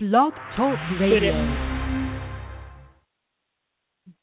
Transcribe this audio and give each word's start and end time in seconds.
Blog 0.00 0.32
Talk 0.56 0.78
Radio. 1.00 1.32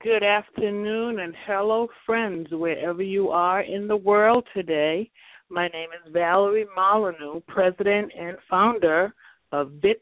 Good 0.02 0.24
afternoon 0.24 1.20
and 1.20 1.36
hello, 1.46 1.90
friends, 2.06 2.48
wherever 2.50 3.04
you 3.04 3.28
are 3.28 3.60
in 3.60 3.86
the 3.86 3.98
world 3.98 4.48
today. 4.56 5.12
My 5.50 5.68
name 5.68 5.90
is 5.90 6.14
Valerie 6.14 6.66
Molyneux, 6.74 7.42
President 7.50 8.10
and 8.18 8.38
founder 8.50 9.14
of 9.52 9.72
VIT 9.82 10.02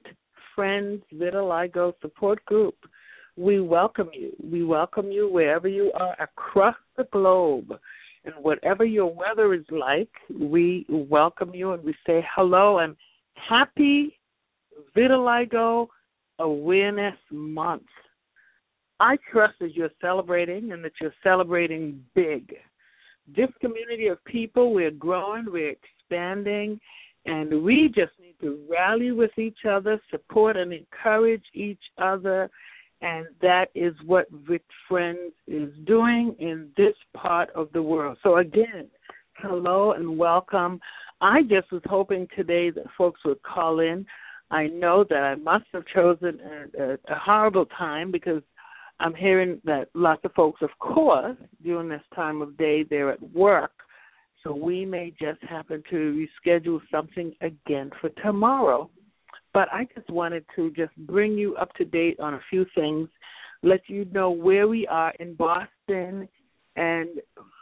Friends 0.55 1.01
Vitiligo 1.12 1.94
Support 2.03 2.46
Group. 2.46 2.76
We 3.35 3.60
welcome 3.60 4.12
you. 4.13 4.31
We 4.44 4.63
welcome 4.63 5.12
you 5.12 5.28
wherever 5.28 5.67
you 5.67 5.92
are 5.96 6.15
across 6.21 6.78
the 6.97 7.08
globe. 7.12 7.74
And 8.26 8.35
whatever 8.44 8.85
your 8.85 9.12
weather 9.12 9.55
is 9.55 9.65
like, 9.71 10.12
we 10.40 10.85
welcome 10.87 11.55
you 11.55 11.71
and 11.71 11.83
we 11.83 11.96
say 12.05 12.24
hello 12.35 12.78
and 12.78 12.96
happy 13.49 14.19
Vitiligo 14.96 15.87
Awareness 16.40 17.17
Month. 17.31 17.84
I 18.99 19.18
trust 19.32 19.55
that 19.59 19.76
you're 19.76 19.90
celebrating 20.02 20.72
and 20.72 20.84
that 20.84 20.94
you're 21.02 21.13
celebrating 21.23 22.04
big. 22.16 22.55
This 23.36 23.49
community 23.62 24.08
of 24.08 24.23
people, 24.26 24.73
we're 24.73 24.91
growing, 24.91 25.46
we're 25.48 25.72
expanding, 25.72 26.80
and 27.26 27.63
we 27.63 27.88
just 27.88 28.12
need 28.20 28.36
to 28.41 28.59
rally 28.70 29.12
with 29.12 29.38
each 29.38 29.59
other, 29.70 29.99
support 30.12 30.58
and 30.58 30.74
encourage 30.74 31.44
each 31.54 31.82
other, 31.98 32.49
and 33.02 33.27
that 33.41 33.70
is 33.76 33.94
what 34.05 34.27
Vit 34.48 34.63
Friends 34.88 35.34
is 35.48 35.71
doing 35.85 36.35
in 36.40 36.70
this 36.77 36.96
part 37.16 37.49
of 37.55 37.70
the 37.74 37.82
world. 37.82 38.18
So 38.24 38.38
again, 38.38 38.88
hello 39.38 39.94
and 39.94 40.18
welcome. 40.18 40.80
I 41.21 41.44
just 41.44 41.71
was 41.71 41.82
hoping 41.85 42.27
today 42.35 42.70
that 42.71 42.85
folks 42.98 43.21
would 43.26 43.41
call 43.44 43.80
in. 43.80 44.05
I 44.53 44.67
know 44.67 45.03
that 45.09 45.23
I 45.23 45.34
must 45.34 45.66
have 45.73 45.84
chosen 45.88 46.39
a, 46.39 46.84
a, 46.84 46.93
a 46.93 47.20
horrible 47.20 47.66
time 47.66 48.12
because 48.12 48.43
I'm 48.99 49.16
hearing 49.16 49.59
that 49.66 49.90
lots 49.95 50.21
of 50.26 50.32
folks, 50.34 50.62
of 50.62 50.70
course, 50.77 51.35
during 51.63 51.90
this 51.90 52.04
time 52.13 52.40
of 52.43 52.55
day, 52.55 52.84
they're 52.87 53.12
at 53.12 53.34
work. 53.34 53.71
So 54.43 54.54
we 54.54 54.85
may 54.85 55.12
just 55.20 55.41
happen 55.41 55.82
to 55.90 56.27
reschedule 56.45 56.82
something 56.91 57.34
again 57.41 57.90
for 57.99 58.10
tomorrow. 58.21 58.91
But 59.55 59.70
I 59.71 59.87
just 59.95 60.07
wanted 60.12 60.45
to 60.55 60.70
just 60.71 60.95
bring 60.98 61.32
you 61.32 61.55
up 61.55 61.73
to 61.76 61.85
date 61.85 62.20
on 62.20 62.35
a 62.35 62.41
few 62.51 62.67
things, 62.76 63.10
let 63.63 63.82
you 63.88 64.05
know 64.05 64.29
where 64.29 64.67
we 64.67 64.85
are 64.85 65.13
in 65.19 65.33
Boston, 65.33 66.29
and 66.75 67.09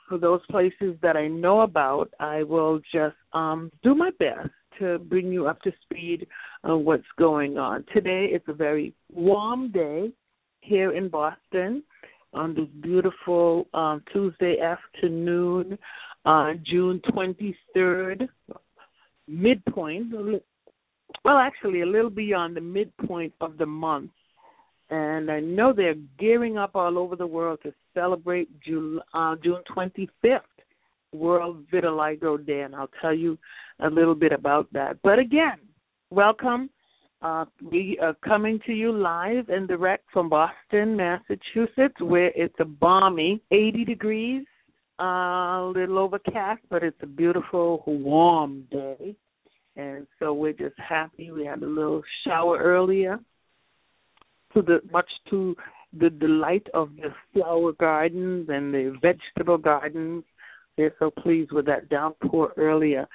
for 0.09 0.17
those 0.17 0.41
places 0.49 0.95
that 1.01 1.15
I 1.15 1.27
know 1.27 1.61
about, 1.61 2.09
I 2.19 2.43
will 2.43 2.81
just 2.93 3.15
um, 3.31 3.71
do 3.81 3.95
my 3.95 4.09
best 4.19 4.49
to 4.81 4.99
bring 4.99 5.31
you 5.31 5.47
up 5.47 5.61
to 5.61 5.71
speed 5.83 6.27
on 6.63 6.83
what's 6.83 7.03
going 7.17 7.57
on. 7.57 7.85
Today 7.93 8.27
it's 8.31 8.47
a 8.47 8.53
very 8.53 8.93
warm 9.13 9.71
day 9.71 10.11
here 10.61 10.91
in 10.91 11.07
Boston 11.07 11.83
on 12.33 12.53
this 12.53 12.67
beautiful 12.81 13.67
um, 13.73 14.03
Tuesday 14.13 14.57
afternoon, 14.59 15.77
uh, 16.25 16.53
June 16.65 17.01
23rd, 17.09 18.27
midpoint. 19.27 20.13
Well, 21.25 21.37
actually, 21.37 21.81
a 21.81 21.85
little 21.85 22.09
beyond 22.09 22.55
the 22.55 22.61
midpoint 22.61 23.33
of 23.41 23.57
the 23.57 23.65
month. 23.65 24.11
And 24.89 25.31
I 25.31 25.39
know 25.39 25.71
they're 25.73 25.95
gearing 26.19 26.57
up 26.57 26.71
all 26.75 26.97
over 26.97 27.15
the 27.15 27.27
world 27.27 27.59
to 27.63 27.73
celebrate 27.93 28.49
June, 28.61 28.99
uh, 29.13 29.35
June 29.41 29.61
25th, 29.75 30.41
World 31.13 31.65
Vitiligo 31.71 32.45
Day, 32.45 32.61
and 32.61 32.75
I'll 32.75 32.89
tell 33.01 33.13
you 33.13 33.37
a 33.79 33.89
little 33.89 34.15
bit 34.15 34.31
about 34.31 34.71
that. 34.73 34.97
But 35.03 35.19
again, 35.19 35.57
welcome. 36.09 36.69
Uh, 37.21 37.45
we 37.61 37.99
are 38.01 38.15
coming 38.25 38.59
to 38.65 38.73
you 38.73 38.91
live 38.91 39.49
and 39.49 39.67
direct 39.67 40.05
from 40.11 40.29
Boston, 40.29 40.95
Massachusetts, 40.95 41.99
where 41.99 42.31
it's 42.35 42.55
a 42.59 42.65
balmy 42.65 43.41
80 43.51 43.85
degrees, 43.85 44.45
uh, 44.99 45.03
a 45.03 45.71
little 45.75 45.99
overcast, 45.99 46.61
but 46.69 46.83
it's 46.83 46.97
a 47.03 47.07
beautiful, 47.07 47.83
warm 47.85 48.67
day. 48.71 49.15
And 49.75 50.07
so 50.19 50.33
we're 50.33 50.53
just 50.53 50.75
happy. 50.77 51.31
We 51.31 51.45
had 51.45 51.61
a 51.61 51.67
little 51.67 52.01
shower 52.25 52.57
earlier, 52.57 53.19
to 54.53 54.61
the 54.61 54.81
much 54.91 55.09
to 55.29 55.55
the 55.97 56.09
delight 56.09 56.67
of 56.73 56.89
the 56.95 57.13
flower 57.33 57.73
gardens 57.73 58.47
and 58.49 58.73
the 58.73 58.97
vegetable 59.01 59.57
gardens. 59.57 60.23
They're 60.81 60.95
so 60.97 61.11
pleased 61.11 61.51
with 61.51 61.67
that 61.67 61.89
downpour 61.89 62.53
earlier. 62.57 63.07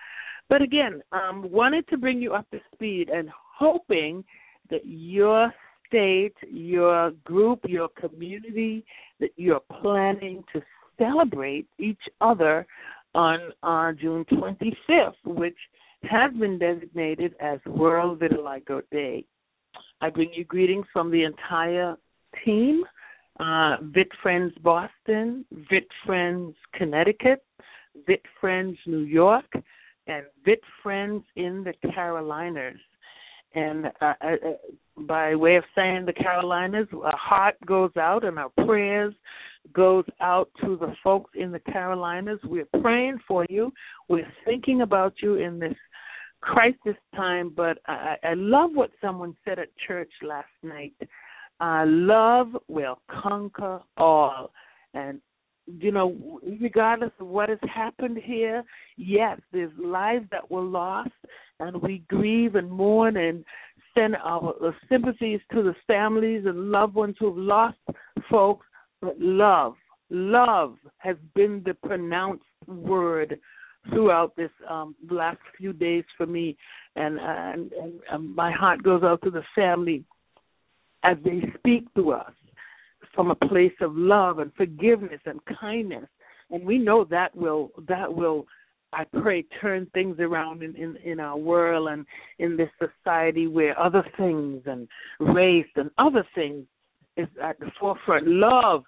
But 0.49 0.62
again, 0.62 1.03
um, 1.10 1.50
wanted 1.50 1.88
to 1.88 1.97
bring 1.97 2.22
you 2.22 2.32
up 2.32 2.49
to 2.53 2.60
speed 2.72 3.09
and 3.09 3.28
hoping 3.59 4.22
that 4.71 4.82
your 4.84 5.53
state, 5.88 6.37
your 6.49 7.10
group, 7.25 7.59
your 7.66 7.88
community, 7.99 8.84
that 9.19 9.31
you're 9.34 9.62
planning 9.81 10.44
to 10.53 10.62
celebrate 10.97 11.66
each 11.81 12.03
other 12.21 12.65
on 13.16 13.50
uh, 13.65 13.91
June 14.00 14.25
25th, 14.27 15.15
which 15.25 15.59
has 16.04 16.33
been 16.34 16.60
designated 16.60 17.34
as 17.41 17.59
World 17.66 18.21
Vitiligo 18.21 18.83
Day. 18.93 19.25
I 20.00 20.10
bring 20.10 20.33
you 20.33 20.44
greetings 20.44 20.87
from 20.93 21.10
the 21.10 21.25
entire 21.25 21.97
team 22.44 22.84
uh, 23.41 23.77
Vit 23.83 24.09
Friends 24.23 24.53
Boston, 24.63 25.45
Vit 25.71 25.87
Friends 26.05 26.55
Connecticut, 26.75 27.45
Vit 28.07 28.23
Friends 28.41 28.77
New 28.87 29.01
York, 29.01 29.47
and 30.07 30.25
Vit 30.45 30.61
Friends 30.83 31.25
in 31.37 31.65
the 31.65 31.75
Carolinas. 31.93 32.77
And 33.55 33.87
uh, 33.87 34.13
uh, 34.21 34.27
uh, 34.27 35.03
by 35.07 35.35
way 35.35 35.57
of 35.57 35.65
saying 35.75 36.05
the 36.05 36.13
Carolinas, 36.13 36.87
our 36.93 37.17
heart 37.17 37.55
goes 37.65 37.91
out 37.97 38.25
and 38.25 38.39
our 38.39 38.51
prayers 38.67 39.15
goes 39.73 40.05
out 40.21 40.51
to 40.63 40.77
the 40.77 40.95
folks 41.03 41.31
in 41.35 41.53
the 41.53 41.59
Carolinas. 41.59 42.39
We're 42.45 42.69
praying 42.83 43.19
for 43.27 43.47
you. 43.49 43.73
We're 44.09 44.31
thinking 44.45 44.83
about 44.83 45.15
you 45.23 45.37
in 45.37 45.59
this 45.59 45.75
crisis 46.41 46.97
time. 47.15 47.53
But 47.55 47.79
I, 47.87 48.17
I 48.23 48.35
love 48.35 48.71
what 48.75 48.91
someone 49.01 49.35
said 49.45 49.59
at 49.59 49.69
church 49.87 50.11
last 50.23 50.49
night. 50.63 50.95
Uh, 51.61 51.84
love 51.87 52.49
will 52.69 52.99
conquer 53.09 53.81
all. 53.97 54.50
And 54.94 55.21
you 55.67 55.91
know, 55.91 56.41
regardless 56.61 57.11
of 57.19 57.27
what 57.27 57.49
has 57.49 57.59
happened 57.75 58.19
here, 58.22 58.62
yes, 58.97 59.41
there's 59.53 59.72
lives 59.78 60.27
that 60.31 60.49
were 60.50 60.62
lost, 60.62 61.11
and 61.59 61.81
we 61.83 62.05
grieve 62.09 62.55
and 62.55 62.71
mourn 62.71 63.16
and 63.16 63.45
send 63.95 64.16
our 64.16 64.55
sympathies 64.89 65.41
to 65.53 65.62
the 65.62 65.75
families 65.87 66.45
and 66.47 66.71
loved 66.71 66.95
ones 66.95 67.16
who've 67.19 67.37
lost 67.37 67.78
folks. 68.31 68.66
But 69.00 69.19
love, 69.19 69.75
love 70.11 70.77
has 70.99 71.16
been 71.34 71.62
the 71.65 71.75
pronounced 71.75 72.45
word 72.66 73.39
throughout 73.91 74.34
this 74.37 74.50
um 74.69 74.97
last 75.11 75.39
few 75.56 75.72
days 75.72 76.05
for 76.16 76.27
me, 76.27 76.56
and 76.97 77.19
and, 77.19 77.72
and 78.11 78.34
my 78.34 78.53
heart 78.53 78.83
goes 78.83 79.03
out 79.03 79.22
to 79.22 79.31
the 79.31 79.45
family 79.55 80.05
as 81.06 81.17
they 81.25 81.43
speak 81.59 81.93
to 81.94 82.12
us 82.12 82.33
from 83.15 83.31
a 83.31 83.34
place 83.34 83.72
of 83.81 83.94
love 83.94 84.39
and 84.41 84.53
forgiveness 84.55 85.21
and 85.25 85.41
kindness 85.61 86.06
and 86.50 86.65
we 86.65 86.78
know 86.78 87.05
that 87.05 87.34
will 87.34 87.71
that 87.89 88.12
will 88.12 88.47
I 88.93 89.05
pray 89.21 89.45
turn 89.61 89.87
things 89.93 90.16
around 90.21 90.62
in, 90.62 90.75
in, 90.77 90.97
in 91.05 91.21
our 91.21 91.37
world 91.37 91.89
and 91.89 92.06
in 92.39 92.56
this 92.56 92.71
society 92.78 93.47
where 93.47 93.78
other 93.78 94.05
things 94.16 94.62
and 94.66 94.89
race 95.21 95.66
and 95.77 95.91
other 95.99 96.27
things 96.34 96.65
is 97.16 97.28
at 97.43 97.59
the 97.59 97.71
forefront. 97.78 98.27
Love, 98.27 98.84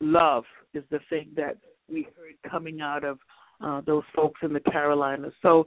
love 0.00 0.44
is 0.74 0.82
the 0.90 0.98
thing 1.08 1.28
that 1.36 1.56
we 1.90 2.02
heard 2.16 2.50
coming 2.50 2.80
out 2.80 3.04
of 3.04 3.18
uh, 3.64 3.80
those 3.86 4.02
folks 4.14 4.40
in 4.42 4.52
the 4.52 4.60
Carolinas. 4.60 5.32
So, 5.42 5.64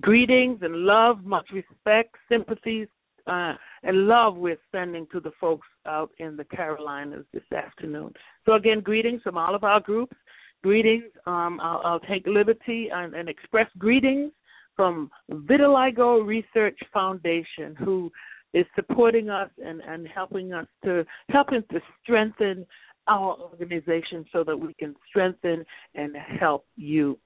greetings 0.00 0.60
and 0.62 0.76
love, 0.76 1.24
much 1.24 1.48
respect, 1.52 2.14
sympathies, 2.28 2.88
uh, 3.26 3.54
and 3.82 4.06
love 4.06 4.36
we're 4.36 4.58
sending 4.72 5.06
to 5.12 5.20
the 5.20 5.32
folks 5.40 5.66
out 5.86 6.10
in 6.18 6.36
the 6.36 6.44
Carolinas 6.44 7.24
this 7.32 7.42
afternoon. 7.56 8.12
So 8.44 8.54
again, 8.54 8.80
greetings 8.80 9.22
from 9.22 9.38
all 9.38 9.54
of 9.54 9.64
our 9.64 9.80
groups. 9.80 10.16
Greetings. 10.62 11.04
Um, 11.26 11.60
I'll, 11.62 11.82
I'll, 11.84 12.00
take 12.00 12.26
liberty 12.26 12.88
and, 12.92 13.14
and, 13.14 13.28
express 13.28 13.66
greetings 13.76 14.32
from 14.74 15.10
Vitiligo 15.30 16.26
Research 16.26 16.78
Foundation, 16.92 17.76
who 17.78 18.10
is 18.54 18.64
supporting 18.74 19.28
us 19.28 19.50
and, 19.62 19.82
and 19.86 20.08
helping 20.08 20.54
us 20.54 20.66
to 20.84 21.04
helping 21.28 21.62
to 21.70 21.80
strengthen 22.02 22.64
our 23.08 23.36
organization 23.38 24.24
so 24.32 24.42
that 24.44 24.56
we 24.56 24.72
can 24.74 24.94
strengthen 25.08 25.64
and 25.94 26.16
help 26.40 26.64
you. 26.76 27.18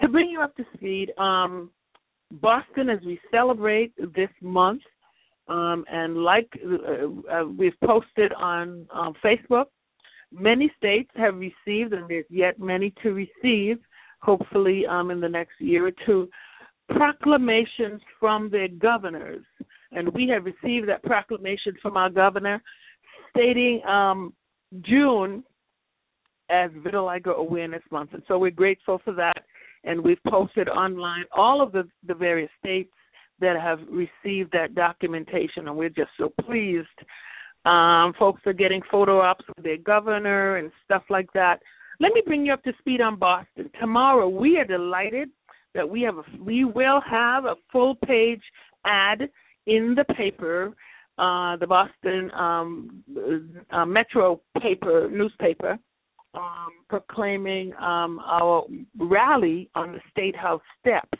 To 0.00 0.08
bring 0.08 0.30
you 0.30 0.40
up 0.40 0.56
to 0.56 0.64
speed, 0.74 1.12
um, 1.18 1.70
Boston, 2.30 2.88
as 2.88 3.00
we 3.04 3.20
celebrate 3.30 3.92
this 4.14 4.30
month, 4.40 4.80
um, 5.48 5.84
and 5.90 6.18
like 6.18 6.48
uh, 6.64 7.06
uh, 7.32 7.44
we've 7.44 7.78
posted 7.84 8.32
on 8.34 8.86
Facebook, 9.24 9.66
many 10.32 10.72
states 10.76 11.10
have 11.16 11.34
received, 11.36 11.92
and 11.92 12.08
there's 12.08 12.24
yet 12.30 12.58
many 12.58 12.92
to 13.02 13.10
receive, 13.12 13.78
hopefully 14.20 14.86
um, 14.86 15.10
in 15.10 15.20
the 15.20 15.28
next 15.28 15.60
year 15.60 15.86
or 15.86 15.92
two, 16.06 16.28
proclamations 16.88 18.00
from 18.20 18.50
their 18.50 18.68
governors 18.68 19.44
and 19.92 20.12
we 20.14 20.28
have 20.28 20.44
received 20.44 20.88
that 20.88 21.02
proclamation 21.02 21.74
from 21.80 21.96
our 21.96 22.10
governor 22.10 22.62
stating 23.30 23.82
um, 23.86 24.32
June 24.80 25.44
as 26.50 26.70
Vitiligo 26.72 27.36
Awareness 27.36 27.82
Month. 27.90 28.10
And 28.14 28.22
so 28.26 28.38
we're 28.38 28.50
grateful 28.50 29.00
for 29.04 29.12
that. 29.14 29.44
And 29.84 30.02
we've 30.02 30.22
posted 30.28 30.68
online 30.68 31.24
all 31.36 31.60
of 31.60 31.72
the, 31.72 31.84
the 32.06 32.14
various 32.14 32.50
states 32.58 32.92
that 33.42 33.60
have 33.60 33.80
received 33.90 34.52
that 34.52 34.74
documentation, 34.74 35.68
and 35.68 35.76
we're 35.76 35.90
just 35.90 36.10
so 36.18 36.32
pleased. 36.40 36.88
Um, 37.64 38.14
folks 38.18 38.40
are 38.46 38.52
getting 38.52 38.80
photo 38.90 39.20
ops 39.20 39.44
with 39.54 39.64
their 39.64 39.76
governor 39.76 40.56
and 40.56 40.72
stuff 40.84 41.02
like 41.10 41.30
that. 41.34 41.60
Let 42.00 42.12
me 42.14 42.22
bring 42.26 42.46
you 42.46 42.52
up 42.52 42.62
to 42.64 42.72
speed 42.78 43.00
on 43.00 43.16
Boston. 43.18 43.70
Tomorrow, 43.78 44.28
we 44.28 44.56
are 44.56 44.64
delighted 44.64 45.28
that 45.74 45.88
we 45.88 46.02
have 46.02 46.18
a, 46.18 46.24
we 46.42 46.64
will 46.64 47.00
have 47.08 47.44
a 47.44 47.54
full 47.70 47.94
page 48.06 48.42
ad 48.84 49.28
in 49.66 49.94
the 49.96 50.04
paper, 50.14 50.72
uh, 51.18 51.56
the 51.56 51.66
Boston 51.66 52.30
um, 52.32 53.04
uh, 53.70 53.84
Metro 53.84 54.40
paper 54.60 55.08
newspaper, 55.10 55.78
um, 56.34 56.70
proclaiming 56.88 57.72
um, 57.74 58.18
our 58.24 58.64
rally 58.98 59.70
on 59.74 59.92
the 59.92 60.00
State 60.10 60.36
House 60.36 60.62
steps. 60.80 61.18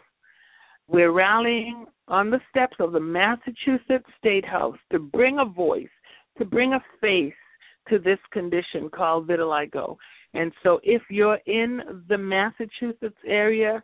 We're 0.93 1.11
rallying 1.11 1.87
on 2.09 2.29
the 2.29 2.41
steps 2.51 2.77
of 2.79 2.93
the 2.93 3.01
Massachusetts 3.01 4.05
State 4.19 4.45
House 4.45 4.77
to 4.93 4.99
bring 4.99 5.39
a 5.39 5.45
voice, 5.47 5.89
to 6.37 6.45
bring 6.45 6.75
a 6.75 6.85
face 7.01 7.33
to 7.89 7.99
this 7.99 8.19
condition 8.31 8.91
called 8.91 9.27
vitiligo. 9.27 9.97
And 10.35 10.53
so 10.63 10.81
if 10.83 11.01
you're 11.09 11.39
in 11.47 12.05
the 12.11 12.19
Massachusetts 12.19 13.17
area, 13.27 13.83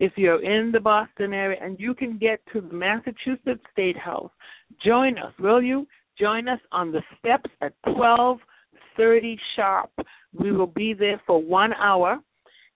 if 0.00 0.12
you're 0.16 0.42
in 0.42 0.72
the 0.72 0.80
Boston 0.80 1.32
area 1.32 1.58
and 1.62 1.78
you 1.78 1.94
can 1.94 2.18
get 2.18 2.40
to 2.52 2.60
the 2.60 2.74
Massachusetts 2.74 3.62
State 3.70 3.96
House, 3.96 4.32
join 4.84 5.18
us, 5.18 5.32
will 5.38 5.62
you? 5.62 5.86
Join 6.18 6.48
us 6.48 6.60
on 6.72 6.90
the 6.90 7.02
steps 7.18 7.50
at 7.60 7.74
12:30 7.86 9.38
sharp. 9.54 9.92
We 10.34 10.50
will 10.50 10.66
be 10.66 10.94
there 10.94 11.20
for 11.28 11.40
1 11.40 11.74
hour 11.74 12.18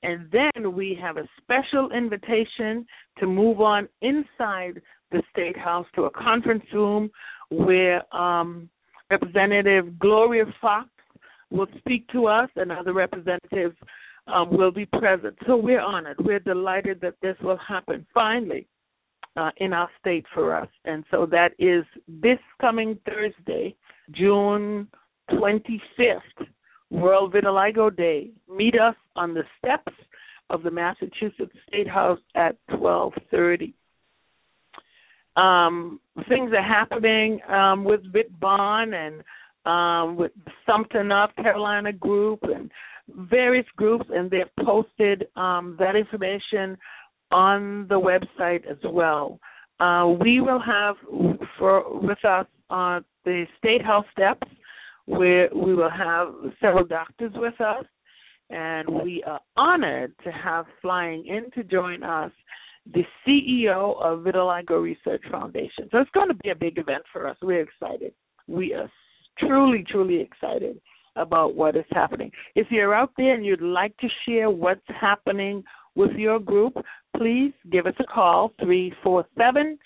and 0.04 0.28
then 0.30 0.74
we 0.74 0.98
have 1.00 1.16
a 1.16 1.28
special 1.42 1.90
invitation 1.92 2.86
to 3.18 3.26
move 3.26 3.60
on 3.60 3.88
inside 4.02 4.80
the 5.10 5.22
State 5.32 5.56
House 5.56 5.86
to 5.94 6.04
a 6.04 6.10
conference 6.10 6.64
room 6.72 7.10
where 7.50 8.02
um, 8.14 8.68
Representative 9.10 9.98
Gloria 9.98 10.44
Fox 10.60 10.88
will 11.50 11.68
speak 11.78 12.06
to 12.08 12.26
us 12.26 12.50
and 12.56 12.70
other 12.70 12.92
representatives 12.92 13.76
um, 14.26 14.56
will 14.56 14.70
be 14.70 14.86
present. 14.86 15.36
So 15.46 15.56
we're 15.56 15.80
honored. 15.80 16.16
We're 16.18 16.40
delighted 16.40 17.00
that 17.00 17.14
this 17.22 17.36
will 17.42 17.58
happen 17.66 18.06
finally 18.12 18.66
uh, 19.36 19.50
in 19.58 19.72
our 19.72 19.88
state 20.00 20.26
for 20.34 20.54
us. 20.54 20.68
And 20.84 21.04
so 21.10 21.26
that 21.26 21.52
is 21.58 21.84
this 22.08 22.38
coming 22.60 22.98
Thursday, 23.06 23.74
June 24.12 24.88
25th, 25.30 26.46
World 26.90 27.32
Vitiligo 27.32 27.94
Day. 27.94 28.30
Meet 28.48 28.78
us 28.78 28.94
on 29.16 29.34
the 29.34 29.44
steps 29.58 29.92
of 30.50 30.62
the 30.62 30.70
Massachusetts 30.70 31.56
State 31.68 31.88
House 31.88 32.20
at 32.34 32.56
12:30. 32.70 33.74
Um, 35.36 36.00
things 36.28 36.52
are 36.52 36.62
happening 36.62 37.40
um, 37.48 37.84
with 37.84 38.00
VitBon 38.12 38.94
and 38.94 39.24
um, 39.66 40.16
with 40.16 40.32
Something 40.66 41.10
Up 41.10 41.34
Carolina 41.36 41.92
Group 41.92 42.40
and 42.42 42.70
various 43.08 43.66
groups, 43.76 44.06
and 44.10 44.30
they've 44.30 44.64
posted 44.64 45.26
um, 45.36 45.76
that 45.78 45.96
information 45.96 46.76
on 47.32 47.86
the 47.88 47.98
website 47.98 48.64
as 48.70 48.78
well. 48.84 49.38
Uh, 49.80 50.14
we 50.20 50.40
will 50.40 50.60
have 50.60 50.96
for 51.58 52.00
with 52.00 52.24
us 52.24 52.46
on 52.70 52.98
uh, 52.98 53.00
the 53.24 53.44
State 53.58 53.84
House 53.84 54.06
steps, 54.12 54.48
where 55.06 55.48
we 55.54 55.74
will 55.74 55.90
have 55.90 56.28
several 56.60 56.84
doctors 56.84 57.32
with 57.34 57.60
us, 57.60 57.84
and 58.54 58.88
we 58.88 59.22
are 59.26 59.40
honored 59.56 60.14
to 60.22 60.30
have 60.30 60.66
flying 60.80 61.26
in 61.26 61.50
to 61.50 61.64
join 61.68 62.04
us 62.04 62.30
the 62.94 63.02
CEO 63.26 64.00
of 64.00 64.20
Vitiligo 64.20 64.80
Research 64.80 65.24
Foundation. 65.30 65.88
So 65.90 65.98
it's 65.98 66.10
going 66.12 66.28
to 66.28 66.34
be 66.34 66.50
a 66.50 66.54
big 66.54 66.78
event 66.78 67.02
for 67.12 67.26
us. 67.26 67.36
We're 67.42 67.62
excited. 67.62 68.12
We 68.46 68.72
are 68.74 68.88
truly, 69.38 69.84
truly 69.88 70.20
excited 70.20 70.80
about 71.16 71.56
what 71.56 71.76
is 71.76 71.84
happening. 71.90 72.30
If 72.54 72.68
you're 72.70 72.94
out 72.94 73.10
there 73.16 73.34
and 73.34 73.44
you'd 73.44 73.60
like 73.60 73.96
to 73.98 74.08
share 74.26 74.50
what's 74.50 74.86
happening 75.00 75.64
with 75.96 76.12
your 76.12 76.38
group, 76.38 76.76
please 77.16 77.52
give 77.72 77.86
us 77.86 77.94
a 77.98 78.04
call, 78.04 78.52
347 78.60 79.78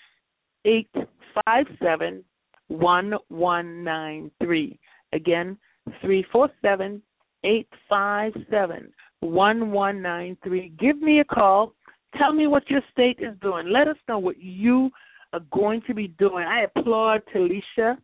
857 0.65 2.23
1193. 2.67 4.79
Again, 5.13 5.57
347 6.01 7.01
857 7.43 8.91
1193. 9.21 10.73
Give 10.79 10.99
me 10.99 11.19
a 11.19 11.25
call. 11.25 11.73
Tell 12.17 12.33
me 12.33 12.47
what 12.47 12.69
your 12.69 12.81
state 12.91 13.19
is 13.19 13.35
doing. 13.41 13.69
Let 13.69 13.87
us 13.87 13.97
know 14.07 14.19
what 14.19 14.41
you 14.41 14.89
are 15.33 15.41
going 15.51 15.81
to 15.87 15.93
be 15.93 16.07
doing. 16.07 16.45
I 16.45 16.63
applaud 16.63 17.21
Talisha 17.33 17.97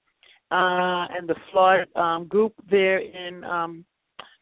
uh, 0.52 1.08
and 1.16 1.28
the 1.28 1.36
Floyd 1.52 1.88
um, 1.96 2.28
group 2.28 2.54
there 2.70 3.00
in 3.00 3.44
um, 3.44 3.86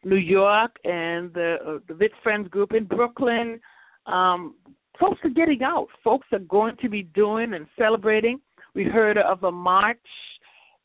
New 0.04 0.16
York 0.16 0.76
and 0.84 1.32
the 1.32 1.56
uh, 1.66 1.78
the 1.88 1.94
Vit 1.94 2.12
Friends 2.22 2.48
group 2.48 2.72
in 2.72 2.84
Brooklyn. 2.84 3.58
Um, 4.06 4.54
folks 5.00 5.18
are 5.24 5.30
getting 5.30 5.62
out. 5.62 5.88
Folks 6.02 6.26
are 6.32 6.40
going 6.40 6.76
to 6.82 6.88
be 6.88 7.04
doing 7.14 7.54
and 7.54 7.66
celebrating. 7.78 8.40
We 8.74 8.84
heard 8.84 9.16
of 9.16 9.44
a 9.44 9.50
march 9.50 9.98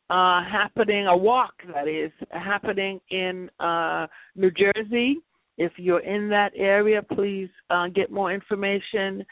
uh, 0.09 0.41
happening, 0.43 1.07
a 1.07 1.15
walk 1.15 1.53
that 1.73 1.87
is 1.87 2.11
happening 2.31 2.99
in 3.11 3.49
uh, 3.59 4.07
New 4.35 4.51
Jersey. 4.51 5.17
If 5.57 5.73
you're 5.77 5.99
in 5.99 6.29
that 6.29 6.51
area, 6.55 7.01
please 7.03 7.49
uh, 7.69 7.87
get 7.89 8.11
more 8.11 8.33
information. 8.33 9.23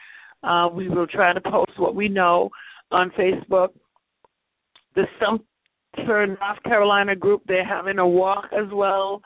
Uh, 0.42 0.68
we 0.72 0.88
will 0.88 1.06
try 1.06 1.32
to 1.32 1.40
post 1.40 1.72
what 1.78 1.94
we 1.94 2.08
know 2.08 2.50
on 2.92 3.10
Facebook. 3.18 3.70
The 4.94 5.04
Sumter, 5.18 6.26
North 6.26 6.62
Carolina 6.64 7.16
group, 7.16 7.42
they're 7.46 7.64
having 7.66 7.98
a 7.98 8.06
walk 8.06 8.44
as 8.52 8.70
well, 8.72 9.20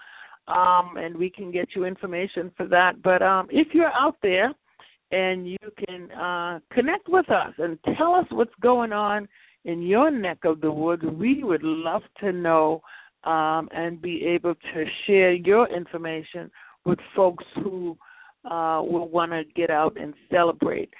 um, 0.49 0.97
and 0.97 1.17
we 1.17 1.29
can 1.29 1.51
get 1.51 1.69
you 1.77 1.85
information 1.85 2.51
for 2.57 2.67
that. 2.69 3.03
But 3.03 3.21
um, 3.21 3.49
if 3.51 3.69
you're 3.75 3.93
out 3.93 4.17
there 4.23 4.53
and 5.11 5.47
you 5.47 5.59
can 5.87 6.11
uh, 6.13 6.61
connect 6.73 7.09
with 7.09 7.31
us 7.31 7.53
and 7.59 7.79
tell 7.99 8.15
us 8.15 8.27
what's 8.31 8.55
going 8.63 8.93
on 8.93 9.29
in 9.65 9.83
your 9.83 10.11
neck 10.11 10.39
of 10.45 10.61
the 10.61 10.71
woods, 10.71 11.03
we 11.05 11.43
would 11.45 11.63
love 11.63 12.03
to 12.21 12.33
know 12.33 12.83
um, 13.25 13.69
and 13.73 14.03
be 14.03 14.25
able 14.27 14.55
to 14.55 14.85
share 15.07 15.33
your 15.33 15.69
information 15.69 16.51
with 16.85 16.99
folks 17.15 17.45
who 17.63 17.97
uh, 18.45 18.83
will 18.83 19.09
want 19.09 19.31
to 19.31 19.45
get 19.55 19.71
out 19.71 19.97
and 20.01 20.15
celebrate. 20.31 20.91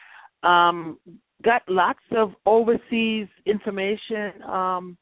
Um, 0.43 0.99
got 1.45 1.63
lots 1.69 2.03
of 2.17 2.33
overseas 2.47 3.27
information. 3.47 4.43
Um, 4.47 4.97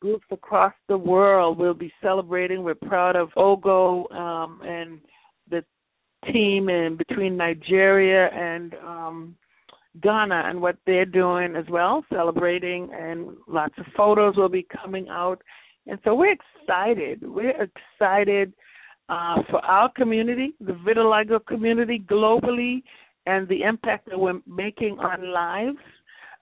groups 0.00 0.26
across 0.30 0.74
the 0.88 0.98
world 0.98 1.58
will 1.58 1.74
be 1.74 1.92
celebrating. 2.02 2.62
We're 2.62 2.74
proud 2.74 3.16
of 3.16 3.30
Ogo 3.36 4.12
um, 4.14 4.60
and 4.62 5.00
the 5.50 5.64
team 6.32 6.68
in 6.68 6.96
between 6.96 7.36
Nigeria 7.36 8.28
and 8.28 8.74
um, 8.86 9.36
Ghana 10.02 10.42
and 10.46 10.60
what 10.60 10.76
they're 10.86 11.04
doing 11.04 11.56
as 11.56 11.64
well, 11.70 12.04
celebrating, 12.12 12.90
and 12.92 13.28
lots 13.46 13.74
of 13.78 13.86
photos 13.96 14.36
will 14.36 14.48
be 14.48 14.66
coming 14.82 15.08
out. 15.08 15.42
And 15.86 15.98
so 16.04 16.14
we're 16.14 16.34
excited. 16.34 17.22
We're 17.22 17.54
excited 17.62 18.52
uh, 19.08 19.36
for 19.50 19.64
our 19.64 19.90
community, 19.92 20.54
the 20.60 20.72
vitiligo 20.72 21.44
community 21.46 22.04
globally, 22.10 22.82
and 23.26 23.48
the 23.48 23.62
impact 23.62 24.08
that 24.08 24.18
we're 24.18 24.40
making 24.46 24.98
on 24.98 25.32
lives. 25.32 25.78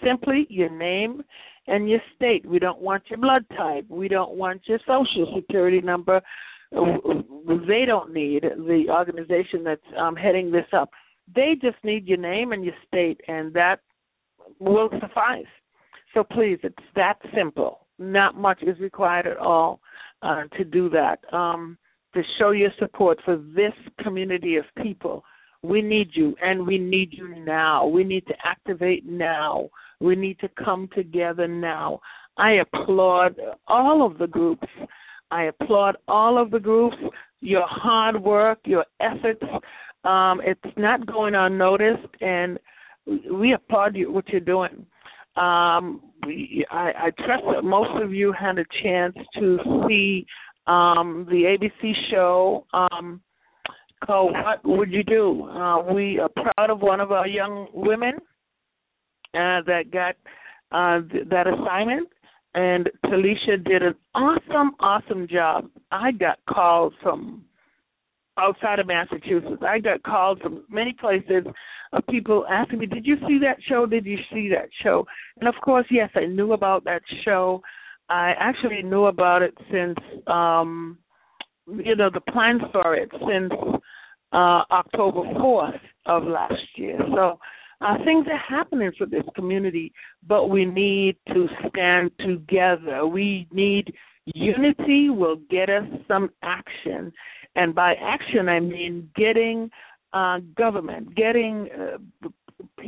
simply 0.04 0.46
your 0.48 0.70
name 0.70 1.22
and 1.66 1.88
your 1.88 2.00
state. 2.16 2.44
We 2.46 2.58
don't 2.58 2.80
want 2.80 3.04
your 3.08 3.18
blood 3.18 3.44
type. 3.56 3.84
We 3.88 4.08
don't 4.08 4.32
want 4.36 4.62
your 4.66 4.78
social 4.86 5.32
security 5.36 5.80
number. 5.80 6.20
They 6.72 7.84
don't 7.86 8.12
need 8.12 8.42
the 8.42 8.86
organization 8.88 9.64
that's 9.64 9.80
um, 9.98 10.14
heading 10.14 10.50
this 10.50 10.66
up. 10.72 10.90
They 11.34 11.54
just 11.60 11.76
need 11.84 12.06
your 12.06 12.18
name 12.18 12.52
and 12.52 12.64
your 12.64 12.74
state, 12.86 13.20
and 13.28 13.52
that 13.54 13.80
will 14.58 14.88
suffice. 15.00 15.44
So 16.14 16.24
please, 16.24 16.58
it's 16.62 16.76
that 16.96 17.18
simple. 17.34 17.86
Not 17.98 18.36
much 18.36 18.62
is 18.62 18.78
required 18.80 19.26
at 19.26 19.36
all 19.36 19.80
uh, 20.22 20.44
to 20.56 20.64
do 20.64 20.88
that. 20.90 21.20
Um, 21.32 21.78
to 22.14 22.22
show 22.38 22.50
your 22.50 22.70
support 22.78 23.18
for 23.24 23.36
this 23.36 23.72
community 24.02 24.56
of 24.56 24.64
people. 24.82 25.24
We 25.62 25.82
need 25.82 26.10
you, 26.14 26.34
and 26.42 26.66
we 26.66 26.78
need 26.78 27.12
you 27.12 27.34
now. 27.44 27.86
We 27.86 28.02
need 28.02 28.26
to 28.26 28.34
activate 28.44 29.06
now. 29.06 29.68
We 30.00 30.16
need 30.16 30.38
to 30.40 30.48
come 30.62 30.88
together 30.94 31.46
now. 31.46 32.00
I 32.38 32.52
applaud 32.62 33.36
all 33.68 34.06
of 34.06 34.18
the 34.18 34.26
groups. 34.26 34.66
I 35.30 35.44
applaud 35.44 35.96
all 36.08 36.40
of 36.40 36.50
the 36.50 36.58
groups, 36.58 36.96
your 37.40 37.66
hard 37.66 38.20
work, 38.22 38.58
your 38.64 38.84
efforts. 39.00 39.42
Um, 40.04 40.40
it's 40.44 40.76
not 40.76 41.06
going 41.06 41.34
unnoticed, 41.34 42.08
and 42.20 42.58
we 43.30 43.52
applaud 43.52 43.94
you 43.94 44.10
what 44.10 44.28
you're 44.28 44.40
doing. 44.40 44.86
Um, 45.36 46.02
I, 46.70 46.92
I 46.96 47.10
trust 47.24 47.44
that 47.54 47.62
most 47.62 48.02
of 48.02 48.12
you 48.12 48.32
had 48.32 48.58
a 48.58 48.64
chance 48.82 49.14
to 49.38 49.58
see 49.86 50.26
um, 50.66 51.26
the 51.28 51.56
ABC 51.56 51.92
show 52.10 52.66
um, 52.72 53.20
called 54.04 54.32
"What 54.32 54.64
Would 54.64 54.90
You 54.90 55.02
Do." 55.02 55.48
Uh, 55.48 55.92
we 55.92 56.18
are 56.18 56.28
proud 56.28 56.70
of 56.70 56.80
one 56.80 57.00
of 57.00 57.12
our 57.12 57.26
young 57.26 57.68
women 57.72 58.14
uh, 59.34 59.62
that 59.66 59.84
got 59.92 60.16
uh, 60.72 61.00
th- 61.10 61.28
that 61.28 61.46
assignment, 61.46 62.08
and 62.54 62.88
Talisha 63.06 63.62
did 63.64 63.82
an 63.82 63.94
awesome, 64.14 64.72
awesome 64.80 65.26
job. 65.28 65.68
I 65.90 66.12
got 66.12 66.38
calls 66.48 66.92
from 67.02 67.44
outside 68.38 68.78
of 68.78 68.86
Massachusetts. 68.86 69.62
I 69.66 69.78
got 69.78 70.02
calls 70.02 70.38
from 70.42 70.64
many 70.70 70.94
places 70.98 71.44
of 71.92 72.06
people 72.08 72.46
asking 72.50 72.78
me, 72.80 72.86
"Did 72.86 73.06
you 73.06 73.16
see 73.26 73.38
that 73.42 73.56
show? 73.68 73.86
Did 73.86 74.06
you 74.06 74.18
see 74.32 74.48
that 74.50 74.68
show?" 74.82 75.06
And 75.40 75.48
of 75.48 75.54
course, 75.62 75.86
yes, 75.90 76.10
I 76.14 76.26
knew 76.26 76.52
about 76.52 76.84
that 76.84 77.02
show. 77.24 77.62
I 78.10 78.34
actually 78.38 78.82
knew 78.82 79.06
about 79.06 79.42
it 79.42 79.56
since 79.70 79.96
um 80.26 80.98
you 81.66 81.96
know 81.96 82.10
the 82.12 82.20
plans 82.20 82.62
for 82.72 82.94
it 82.94 83.10
since 83.12 83.52
uh 84.32 84.62
October 84.70 85.22
4th 85.22 85.80
of 86.06 86.24
last 86.24 86.54
year. 86.76 86.98
So 87.14 87.38
uh, 87.80 87.94
things 88.04 88.26
are 88.30 88.56
happening 88.58 88.92
for 88.98 89.06
this 89.06 89.24
community, 89.34 89.92
but 90.26 90.48
we 90.48 90.66
need 90.66 91.16
to 91.28 91.46
stand 91.68 92.10
together. 92.18 93.06
We 93.06 93.46
need 93.52 93.94
unity 94.26 95.08
will 95.08 95.36
get 95.48 95.70
us 95.70 95.84
some 96.06 96.30
action. 96.42 97.12
And 97.56 97.74
by 97.74 97.94
action, 97.94 98.48
I 98.48 98.60
mean 98.60 99.08
getting 99.16 99.70
uh, 100.12 100.40
government, 100.56 101.14
getting 101.14 101.68
uh, 101.78 102.28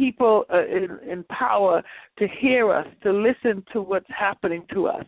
people 0.02 0.44
uh, 0.52 0.66
in, 0.66 0.98
in 1.08 1.24
power 1.24 1.82
to 2.18 2.26
hear 2.40 2.72
us, 2.72 2.86
to 3.04 3.12
listen 3.12 3.64
to 3.72 3.80
what's 3.80 4.06
happening 4.08 4.64
to 4.72 4.88
us. 4.88 5.04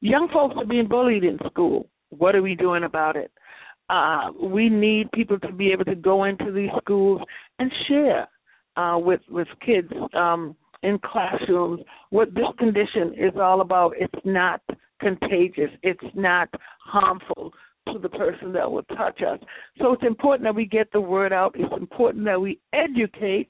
Young 0.00 0.28
folks 0.32 0.54
are 0.56 0.64
being 0.64 0.86
bullied 0.86 1.24
in 1.24 1.38
school. 1.50 1.88
What 2.10 2.36
are 2.36 2.42
we 2.42 2.54
doing 2.54 2.84
about 2.84 3.16
it? 3.16 3.32
Uh, 3.90 4.30
we 4.40 4.68
need 4.68 5.10
people 5.12 5.38
to 5.40 5.52
be 5.52 5.72
able 5.72 5.84
to 5.86 5.94
go 5.94 6.24
into 6.24 6.52
these 6.52 6.70
schools 6.82 7.20
and 7.58 7.72
share 7.88 8.28
uh, 8.76 8.96
with 8.98 9.20
with 9.28 9.48
kids 9.64 9.88
um, 10.14 10.54
in 10.82 10.98
classrooms 10.98 11.80
what 12.10 12.32
this 12.34 12.44
condition 12.58 13.14
is 13.16 13.32
all 13.40 13.60
about. 13.60 13.94
It's 13.98 14.24
not 14.24 14.60
contagious. 15.00 15.70
It's 15.82 16.10
not 16.14 16.48
harmful 16.84 17.52
to 17.92 17.98
the 17.98 18.10
person 18.10 18.52
that 18.52 18.70
will 18.70 18.82
touch 18.82 19.20
us. 19.22 19.40
So 19.78 19.92
it's 19.94 20.04
important 20.04 20.44
that 20.44 20.54
we 20.54 20.66
get 20.66 20.92
the 20.92 21.00
word 21.00 21.32
out. 21.32 21.54
It's 21.58 21.72
important 21.76 22.24
that 22.26 22.40
we 22.40 22.60
educate 22.72 23.48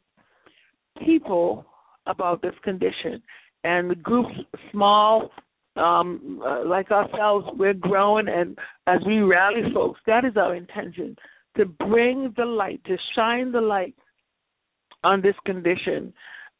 people 1.04 1.66
about 2.06 2.42
this 2.42 2.54
condition. 2.64 3.22
And 3.64 3.90
the 3.90 3.94
groups, 3.96 4.34
small, 4.72 5.30
um, 5.76 6.40
uh, 6.44 6.64
like 6.64 6.90
ourselves, 6.90 7.46
we're 7.58 7.74
growing, 7.74 8.28
and 8.28 8.56
as 8.86 9.00
we 9.06 9.20
rally 9.20 9.62
folks, 9.72 10.00
that 10.06 10.24
is 10.24 10.36
our 10.36 10.54
intention 10.54 11.16
to 11.56 11.64
bring 11.64 12.32
the 12.36 12.44
light, 12.44 12.80
to 12.84 12.96
shine 13.14 13.52
the 13.52 13.60
light 13.60 13.94
on 15.04 15.22
this 15.22 15.34
condition. 15.44 16.12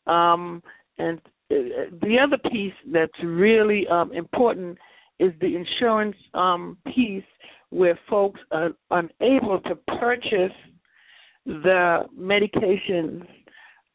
Um, 0.07 0.63
and 0.99 1.19
uh, 1.51 1.91
the 2.03 2.17
other 2.23 2.39
piece 2.51 2.73
that's 2.93 3.13
really 3.23 3.87
um, 3.89 4.13
important 4.13 4.79
is 5.19 5.33
the 5.41 5.57
insurance 5.57 6.17
um, 6.35 6.79
piece, 6.95 7.25
where 7.71 7.99
folks 8.09 8.41
are 8.51 8.71
unable 8.91 9.61
to 9.61 9.75
purchase 9.99 10.57
the 11.45 12.01
medications 12.19 13.27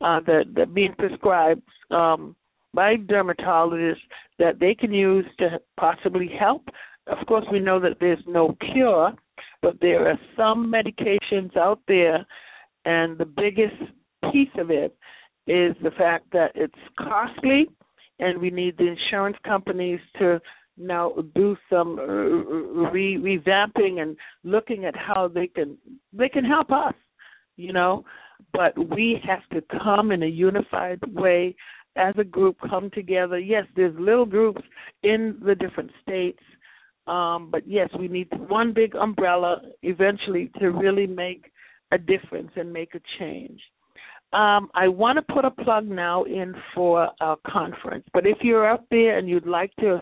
uh, 0.01 0.19
that 0.25 0.45
that 0.55 0.73
being 0.73 0.93
prescribed 0.97 1.61
um, 1.91 2.35
by 2.73 2.95
dermatologists 2.95 3.97
that 4.39 4.59
they 4.59 4.73
can 4.73 4.93
use 4.93 5.25
to 5.39 5.59
possibly 5.79 6.29
help. 6.39 6.67
Of 7.07 7.25
course, 7.27 7.45
we 7.51 7.59
know 7.59 7.79
that 7.79 7.97
there's 7.99 8.23
no 8.27 8.55
cure, 8.73 9.13
but 9.61 9.79
there 9.81 10.09
are 10.09 10.19
some 10.37 10.71
medications 10.71 11.55
out 11.57 11.79
there, 11.87 12.25
and 12.85 13.17
the 13.17 13.25
biggest 13.25 13.75
piece 14.31 14.49
of 14.57 14.71
it 14.71 14.95
is 15.47 15.75
the 15.83 15.91
fact 15.97 16.25
that 16.31 16.51
it's 16.55 16.73
costly, 16.97 17.67
and 18.19 18.39
we 18.39 18.49
need 18.49 18.77
the 18.77 18.87
insurance 18.87 19.37
companies 19.45 19.99
to 20.17 20.39
now 20.77 21.13
do 21.35 21.55
some 21.69 21.97
re- 21.97 23.17
revamping 23.17 24.01
and 24.01 24.17
looking 24.43 24.85
at 24.85 24.95
how 24.95 25.27
they 25.27 25.47
can 25.47 25.77
they 26.11 26.27
can 26.27 26.43
help 26.43 26.71
us 26.71 26.95
you 27.57 27.71
know 27.71 28.03
but 28.51 28.73
we 28.95 29.19
have 29.25 29.47
to 29.51 29.65
come 29.83 30.11
in 30.11 30.23
a 30.23 30.27
unified 30.27 30.99
way 31.13 31.55
as 31.95 32.13
a 32.17 32.23
group 32.23 32.57
come 32.69 32.89
together. 32.91 33.39
Yes 33.39 33.65
there's 33.75 33.95
little 33.99 34.25
groups 34.25 34.61
in 35.03 35.39
the 35.45 35.55
different 35.55 35.91
states 36.01 36.39
um 37.05 37.49
but 37.51 37.67
yes 37.67 37.89
we 37.99 38.07
need 38.07 38.27
one 38.47 38.73
big 38.73 38.95
umbrella 38.95 39.61
eventually 39.81 40.49
to 40.59 40.71
really 40.71 41.05
make 41.07 41.51
a 41.91 41.97
difference 41.97 42.51
and 42.55 42.73
make 42.73 42.95
a 42.95 43.01
change. 43.19 43.61
Um, 44.33 44.71
I 44.73 44.87
want 44.87 45.17
to 45.17 45.33
put 45.33 45.45
a 45.45 45.51
plug 45.51 45.87
now 45.87 46.23
in 46.23 46.55
for 46.73 47.09
our 47.21 47.37
conference, 47.45 48.05
but 48.13 48.25
if 48.25 48.37
you're 48.41 48.67
up 48.67 48.83
there 48.89 49.19
and 49.19 49.29
you'd 49.29 49.45
like 49.45 49.71
to 49.79 50.01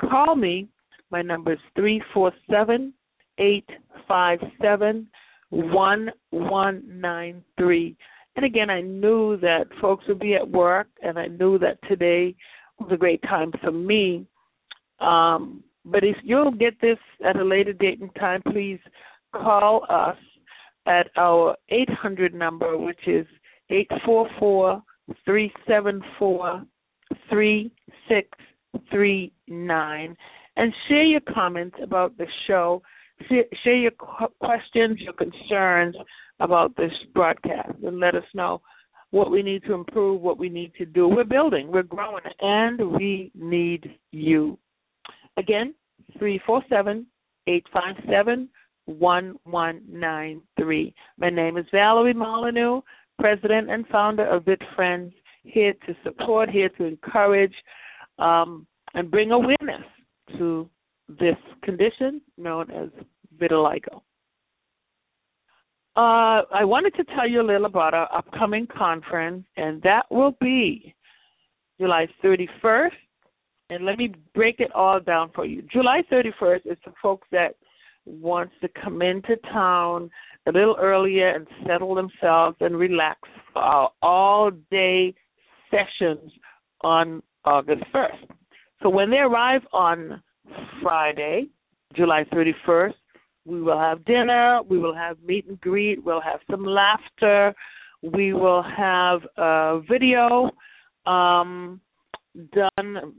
call 0.00 0.34
me, 0.34 0.68
my 1.10 1.20
number 1.20 1.52
is 1.52 1.58
three 1.76 2.02
four 2.14 2.32
seven 2.50 2.94
eight 3.38 3.68
five 4.08 4.38
seven 4.62 5.06
1193. 5.52 7.96
And 8.34 8.46
again, 8.46 8.70
I 8.70 8.80
knew 8.80 9.36
that 9.38 9.66
folks 9.80 10.04
would 10.08 10.18
be 10.18 10.34
at 10.34 10.50
work, 10.50 10.88
and 11.02 11.16
I 11.18 11.26
knew 11.26 11.58
that 11.58 11.76
today 11.88 12.34
was 12.78 12.90
a 12.90 12.96
great 12.96 13.20
time 13.22 13.52
for 13.62 13.70
me. 13.70 14.26
Um, 15.00 15.62
but 15.84 16.02
if 16.04 16.16
you'll 16.22 16.52
get 16.52 16.80
this 16.80 16.96
at 17.24 17.36
a 17.36 17.44
later 17.44 17.74
date 17.74 18.00
and 18.00 18.14
time, 18.14 18.40
please 18.50 18.78
call 19.34 19.84
us 19.88 20.16
at 20.86 21.10
our 21.16 21.56
800 21.68 22.32
number, 22.34 22.78
which 22.78 23.06
is 23.06 23.26
844 23.68 24.82
374 25.24 26.64
3639, 27.28 30.16
and 30.56 30.74
share 30.88 31.04
your 31.04 31.20
comments 31.20 31.76
about 31.82 32.16
the 32.16 32.26
show 32.46 32.82
share 33.28 33.76
your 33.76 33.92
questions, 34.40 34.98
your 35.00 35.14
concerns 35.14 35.96
about 36.40 36.76
this 36.76 36.92
broadcast, 37.14 37.72
and 37.84 38.00
let 38.00 38.14
us 38.14 38.24
know 38.34 38.60
what 39.10 39.30
we 39.30 39.42
need 39.42 39.62
to 39.64 39.74
improve, 39.74 40.20
what 40.20 40.38
we 40.38 40.48
need 40.48 40.72
to 40.78 40.86
do. 40.86 41.06
We're 41.06 41.24
building, 41.24 41.70
we're 41.70 41.82
growing, 41.82 42.24
and 42.40 42.92
we 42.92 43.30
need 43.34 43.98
you. 44.10 44.58
Again, 45.36 45.74
347 46.18 47.06
857 47.46 48.48
1193. 48.86 50.94
My 51.18 51.30
name 51.30 51.56
is 51.56 51.66
Valerie 51.72 52.14
Molyneux, 52.14 52.80
President 53.18 53.70
and 53.70 53.86
founder 53.88 54.26
of 54.26 54.44
VIT 54.44 54.62
Friends, 54.74 55.12
here 55.44 55.72
to 55.86 55.94
support, 56.02 56.50
here 56.50 56.68
to 56.70 56.84
encourage, 56.84 57.54
um, 58.18 58.66
and 58.94 59.10
bring 59.10 59.30
awareness 59.30 59.84
to 60.38 60.68
this 61.08 61.36
condition 61.62 62.20
known 62.36 62.70
as 62.70 62.88
vitiligo. 63.38 64.02
Uh, 65.94 66.48
I 66.50 66.64
wanted 66.64 66.94
to 66.94 67.04
tell 67.04 67.28
you 67.28 67.42
a 67.42 67.46
little 67.46 67.66
about 67.66 67.92
our 67.92 68.08
upcoming 68.14 68.66
conference, 68.66 69.44
and 69.56 69.82
that 69.82 70.04
will 70.10 70.34
be 70.40 70.94
July 71.78 72.06
31st. 72.24 72.90
And 73.68 73.84
let 73.84 73.98
me 73.98 74.14
break 74.34 74.60
it 74.60 74.72
all 74.74 75.00
down 75.00 75.30
for 75.34 75.44
you. 75.44 75.62
July 75.70 76.02
31st 76.10 76.66
is 76.66 76.78
for 76.82 76.94
folks 77.02 77.28
that 77.32 77.56
wants 78.06 78.54
to 78.60 78.68
come 78.82 79.02
into 79.02 79.36
town 79.52 80.10
a 80.46 80.52
little 80.52 80.76
earlier 80.80 81.28
and 81.28 81.46
settle 81.66 81.94
themselves 81.94 82.56
and 82.60 82.76
relax 82.76 83.18
for 83.52 83.62
our 83.62 83.90
all-day 84.02 85.14
sessions 85.70 86.32
on 86.80 87.22
August 87.44 87.84
1st. 87.94 88.28
So 88.82 88.88
when 88.88 89.10
they 89.10 89.18
arrive 89.18 89.62
on 89.72 90.22
Friday, 90.82 91.48
July 91.94 92.24
31st, 92.32 92.94
we 93.44 93.60
will 93.60 93.78
have 93.78 94.04
dinner, 94.04 94.60
we 94.68 94.78
will 94.78 94.94
have 94.94 95.16
meet 95.24 95.46
and 95.48 95.60
greet, 95.60 96.04
we'll 96.04 96.20
have 96.20 96.40
some 96.50 96.64
laughter, 96.64 97.54
we 98.02 98.32
will 98.32 98.62
have 98.62 99.20
a 99.36 99.80
video 99.88 100.50
um, 101.06 101.80
done 102.52 103.14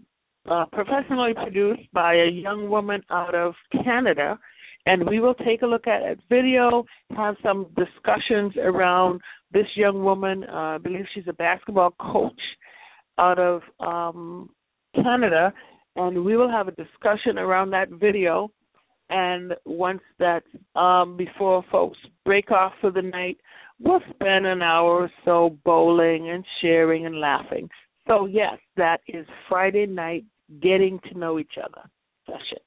uh, 0.49 0.65
professionally 0.71 1.33
produced 1.33 1.91
by 1.93 2.15
a 2.15 2.29
young 2.29 2.69
woman 2.69 3.01
out 3.09 3.35
of 3.35 3.53
Canada 3.83 4.37
and 4.85 5.07
we 5.07 5.19
will 5.19 5.33
take 5.33 5.61
a 5.61 5.65
look 5.65 5.87
at 5.87 6.01
it 6.01 6.19
video, 6.29 6.83
have 7.15 7.35
some 7.41 7.67
discussions 7.75 8.53
around 8.57 9.21
this 9.51 9.67
young 9.75 10.03
woman. 10.03 10.43
Uh, 10.43 10.75
I 10.75 10.77
believe 10.77 11.05
she's 11.13 11.27
a 11.27 11.33
basketball 11.33 11.91
coach 11.99 12.41
out 13.17 13.39
of 13.39 13.61
um, 13.79 14.49
Canada, 14.95 15.53
and 15.95 16.23
we 16.23 16.35
will 16.37 16.49
have 16.49 16.67
a 16.67 16.71
discussion 16.71 17.37
around 17.37 17.69
that 17.71 17.89
video. 17.89 18.51
And 19.09 19.53
once 19.65 20.01
that's 20.17 20.45
um, 20.75 21.17
before 21.17 21.63
folks 21.71 21.97
break 22.25 22.51
off 22.51 22.73
for 22.81 22.89
the 22.89 23.01
night, 23.01 23.37
we'll 23.79 24.01
spend 24.13 24.45
an 24.45 24.61
hour 24.61 25.03
or 25.03 25.11
so 25.25 25.57
bowling 25.65 26.29
and 26.29 26.43
sharing 26.61 27.05
and 27.05 27.19
laughing. 27.19 27.69
So 28.07 28.25
yes, 28.25 28.57
that 28.77 29.01
is 29.07 29.25
Friday 29.47 29.85
night 29.85 30.25
getting 30.61 30.99
to 31.09 31.17
know 31.17 31.39
each 31.39 31.57
other 31.63 31.89
session. 32.25 32.59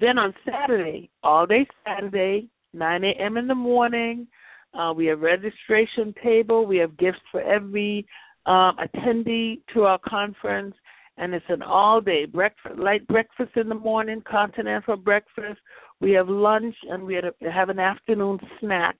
Then 0.00 0.18
on 0.18 0.34
Saturday, 0.44 1.10
all 1.22 1.46
day 1.46 1.66
Saturday, 1.84 2.48
9 2.72 3.04
a.m. 3.04 3.36
in 3.36 3.46
the 3.46 3.54
morning, 3.54 4.26
uh, 4.74 4.92
we 4.92 5.06
have 5.06 5.20
registration 5.20 6.14
table. 6.22 6.66
We 6.66 6.76
have 6.78 6.96
gifts 6.98 7.20
for 7.30 7.40
every 7.40 8.06
um, 8.46 8.76
attendee 8.78 9.60
to 9.74 9.84
our 9.84 9.98
conference, 10.06 10.74
and 11.18 11.34
it's 11.34 11.46
an 11.48 11.62
all-day 11.62 12.26
breakfast, 12.26 12.78
light 12.78 13.06
breakfast 13.08 13.52
in 13.56 13.68
the 13.68 13.74
morning, 13.74 14.22
continental 14.28 14.96
breakfast. 14.96 15.58
We 16.00 16.12
have 16.12 16.28
lunch, 16.28 16.74
and 16.90 17.02
we 17.04 17.18
have 17.52 17.68
an 17.68 17.78
afternoon 17.78 18.38
snack, 18.60 18.96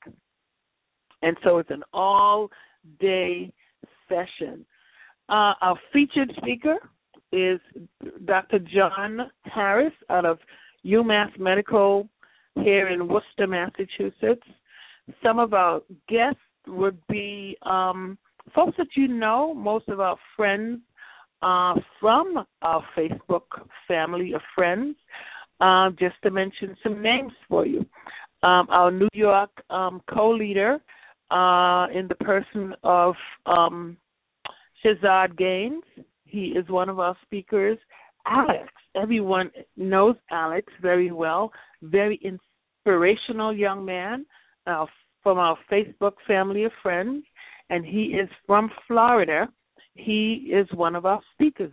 and 1.23 1.37
so 1.45 1.59
it's 1.59 1.71
an 1.71 1.83
all-day 1.93 3.53
session. 4.09 4.65
Uh, 5.29 5.55
our 5.61 5.79
featured 5.93 6.33
speaker 6.37 6.77
is 7.33 7.61
Dr. 8.25 8.61
John 8.61 9.31
Harris 9.43 9.93
out 10.09 10.25
of 10.25 10.39
UMass 10.85 11.39
Medical 11.39 12.09
here 12.55 12.89
in 12.89 13.09
Worcester, 13.09 13.47
Massachusetts. 13.47 14.47
Some 15.23 15.39
of 15.39 15.53
our 15.53 15.81
guests 16.09 16.41
would 16.67 16.99
be 17.09 17.57
um, 17.63 18.17
folks 18.55 18.77
that 18.79 18.89
you 18.95 19.09
know, 19.09 19.53
most 19.55 19.89
of 19.89 20.01
our 20.01 20.17
friends 20.37 20.81
uh, 21.43 21.75
from 22.01 22.45
our 22.63 22.85
Facebook 22.97 23.43
family 23.87 24.33
of 24.35 24.41
friends. 24.55 24.97
Uh, 25.59 25.89
just 25.99 26.15
to 26.23 26.31
mention 26.31 26.77
some 26.83 27.01
names 27.01 27.33
for 27.49 27.65
you. 27.65 27.79
Um, 28.43 28.67
our 28.69 28.91
New 28.91 29.09
York 29.15 29.49
um, 29.71 30.03
co-leader 30.13 30.79
uh, 31.31 31.87
in 31.95 32.09
the 32.09 32.17
person 32.21 32.75
of 32.83 33.15
um, 33.47 33.97
Shazad 34.85 35.39
Gaines. 35.39 35.83
He 36.27 36.49
is 36.49 36.69
one 36.69 36.91
of 36.91 36.99
our 36.99 37.17
speakers. 37.25 37.79
Alex 38.27 38.69
everyone 38.97 39.51
knows 39.77 40.17
Alex 40.31 40.73
very 40.81 41.13
well. 41.13 41.53
Very 41.83 42.21
inspirational 42.23 43.55
young 43.55 43.85
man 43.85 44.27
uh, 44.67 44.87
from 45.23 45.39
our 45.39 45.57
Facebook 45.71 46.15
family 46.27 46.65
of 46.65 46.73
friends, 46.83 47.25
and 47.71 47.85
he 47.85 48.17
is 48.21 48.29
from 48.47 48.71
Florida. 48.87 49.49
He 49.97 50.51
is 50.53 50.69
one 50.73 50.95
of 50.95 51.07
our 51.07 51.21
speakers. 51.33 51.73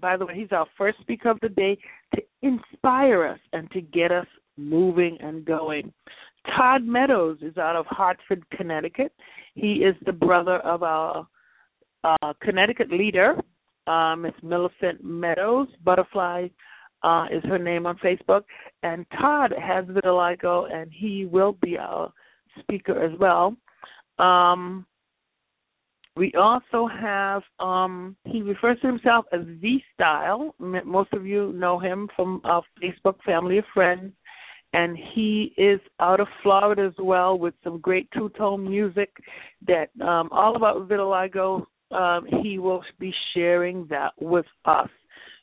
By 0.00 0.16
the 0.16 0.26
way, 0.26 0.34
he's 0.34 0.52
our 0.52 0.66
first 0.76 0.98
speaker 1.00 1.30
of 1.30 1.40
the 1.40 1.48
day 1.48 1.78
to 2.14 2.22
inspire 2.42 3.26
us 3.26 3.38
and 3.52 3.70
to 3.70 3.80
get 3.80 4.12
us 4.12 4.26
moving 4.56 5.16
and 5.20 5.44
going. 5.44 5.92
Todd 6.56 6.84
Meadows 6.84 7.38
is 7.40 7.56
out 7.56 7.76
of 7.76 7.86
Hartford, 7.86 8.44
Connecticut. 8.50 9.12
He 9.54 9.74
is 9.74 9.94
the 10.04 10.12
brother 10.12 10.58
of 10.58 10.82
our 10.82 11.26
uh, 12.04 12.32
Connecticut 12.42 12.90
leader, 12.90 13.36
uh, 13.86 14.16
Miss 14.16 14.34
Millicent 14.42 15.02
Meadows. 15.02 15.68
Butterfly 15.84 16.48
uh, 17.02 17.26
is 17.32 17.42
her 17.44 17.58
name 17.58 17.86
on 17.86 17.96
Facebook. 17.98 18.42
And 18.82 19.06
Todd 19.20 19.54
has 19.60 19.84
vitiligo, 19.86 20.72
and 20.72 20.90
he 20.92 21.26
will 21.26 21.56
be 21.62 21.78
our 21.78 22.12
speaker 22.60 23.00
as 23.02 23.18
well. 23.18 23.56
Um, 24.18 24.84
we 26.16 26.32
also 26.34 26.86
have, 26.86 27.42
um, 27.58 28.16
he 28.24 28.42
refers 28.42 28.78
to 28.80 28.86
himself 28.86 29.24
as 29.32 29.40
V 29.60 29.82
Style. 29.94 30.54
Most 30.58 31.12
of 31.12 31.26
you 31.26 31.52
know 31.52 31.78
him 31.78 32.08
from 32.14 32.40
our 32.44 32.62
Facebook 32.82 33.16
family 33.24 33.58
of 33.58 33.64
friends. 33.72 34.12
And 34.74 34.96
he 35.14 35.52
is 35.58 35.80
out 36.00 36.18
of 36.18 36.28
Florida 36.42 36.82
as 36.82 36.94
well 36.98 37.38
with 37.38 37.52
some 37.62 37.78
great 37.78 38.08
two 38.12 38.30
tone 38.30 38.66
music 38.66 39.10
that 39.66 39.90
um, 40.00 40.30
all 40.32 40.56
about 40.56 40.88
vitiligo 40.88 41.66
um, 41.90 42.26
he 42.42 42.58
will 42.58 42.82
be 42.98 43.12
sharing 43.34 43.86
that 43.90 44.12
with 44.18 44.46
us. 44.64 44.88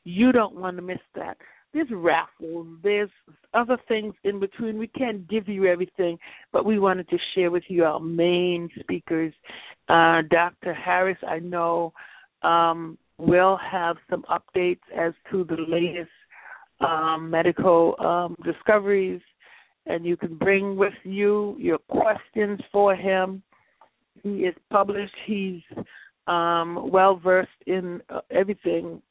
You 0.04 0.32
don't 0.32 0.56
want 0.56 0.78
to 0.78 0.82
miss 0.82 0.98
that. 1.16 1.38
There's 1.74 1.90
raffles, 1.92 2.68
there's 2.82 3.12
other 3.54 3.78
things 3.88 4.16
in 4.24 4.40
between. 4.40 4.80
We 4.80 4.88
can't 4.88 5.28
give 5.30 5.48
you 5.48 5.66
everything, 5.66 6.18
but 6.52 6.66
we 6.66 6.80
wanted 6.80 7.08
to 7.10 7.18
share 7.36 7.52
with 7.52 7.64
you 7.68 7.84
our 7.86 8.00
main 8.00 8.70
speakers. 8.80 9.34
Uh, 9.88 10.24
Dr. 10.32 10.74
Harris, 10.74 11.18
I 11.28 11.40
know, 11.40 11.94
um, 12.42 12.98
will 13.20 13.58
have 13.58 13.98
some 14.10 14.24
updates 14.24 14.80
as 14.98 15.14
to 15.30 15.44
the 15.44 15.58
latest 15.68 16.10
um, 16.80 17.30
medical 17.30 17.96
um, 18.00 18.36
discoveries, 18.44 19.22
and 19.86 20.06
you 20.06 20.18
can 20.18 20.36
bring 20.38 20.76
with 20.76 20.94
you 21.04 21.56
your 21.60 21.78
questions 21.90 22.60
for 22.72 22.96
him. 22.96 23.44
He 24.24 24.40
is 24.40 24.56
published. 24.72 25.14
He's 25.26 25.62
um, 26.28 26.90
well 26.92 27.18
versed 27.18 27.50
in 27.68 28.02
uh, 28.10 28.22
everything 28.32 29.02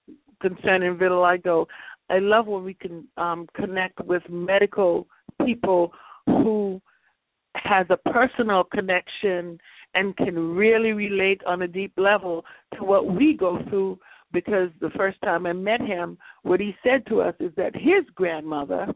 concerning 0.40 0.96
vitiligo. 0.96 1.66
I 2.10 2.18
love 2.18 2.46
when 2.46 2.64
we 2.64 2.74
can 2.74 3.06
um, 3.16 3.46
connect 3.54 4.00
with 4.04 4.22
medical 4.28 5.06
people 5.44 5.92
who 6.26 6.80
has 7.56 7.86
a 7.90 7.96
personal 8.10 8.64
connection 8.64 9.58
and 9.94 10.16
can 10.16 10.54
really 10.54 10.92
relate 10.92 11.40
on 11.46 11.62
a 11.62 11.68
deep 11.68 11.92
level 11.96 12.44
to 12.76 12.84
what 12.84 13.06
we 13.06 13.34
go 13.34 13.58
through 13.68 13.98
because 14.32 14.68
the 14.80 14.90
first 14.90 15.20
time 15.22 15.46
I 15.46 15.52
met 15.52 15.80
him, 15.80 16.18
what 16.42 16.60
he 16.60 16.74
said 16.82 17.06
to 17.08 17.22
us 17.22 17.34
is 17.40 17.52
that 17.56 17.74
his 17.74 18.04
grandmother 18.14 18.86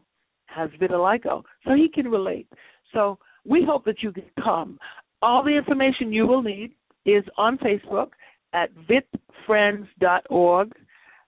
has 0.45 0.69
vitiligo, 0.79 1.43
so 1.65 1.73
he 1.73 1.89
can 1.89 2.07
relate. 2.07 2.47
So 2.93 3.17
we 3.45 3.65
hope 3.65 3.85
that 3.85 4.03
you 4.03 4.11
can 4.11 4.25
come. 4.41 4.79
All 5.21 5.43
the 5.43 5.57
information 5.57 6.13
you 6.13 6.27
will 6.27 6.43
need 6.43 6.73
is 7.05 7.23
on 7.37 7.57
Facebook 7.57 8.09
at 8.53 8.69
vitfriends.org. 9.47 10.71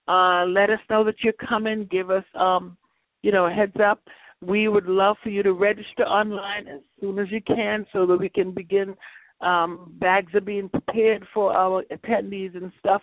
Uh, 0.08 0.46
let 0.46 0.70
us 0.70 0.80
know 0.90 1.04
that 1.04 1.16
you're 1.24 1.34
coming. 1.34 1.88
Give 1.90 2.12
us, 2.12 2.24
um, 2.40 2.78
you 3.24 3.32
know, 3.32 3.48
a 3.48 3.52
heads 3.52 3.76
up. 3.84 4.02
We 4.42 4.68
would 4.68 4.86
love 4.86 5.18
for 5.24 5.30
you 5.30 5.42
to 5.44 5.54
register 5.54 6.04
online 6.04 6.68
as 6.68 6.82
soon 7.00 7.18
as 7.20 7.28
you 7.32 7.42
can, 7.42 7.86
so 7.92 8.06
that 8.06 8.18
we 8.18 8.30
can 8.30 8.52
begin. 8.52 8.96
Um, 9.42 9.94
bags 10.00 10.34
are 10.34 10.42
being 10.42 10.70
prepared 10.70 11.26
for 11.34 11.54
our 11.54 11.84
attendees 11.92 12.56
and 12.56 12.72
stuff 12.80 13.02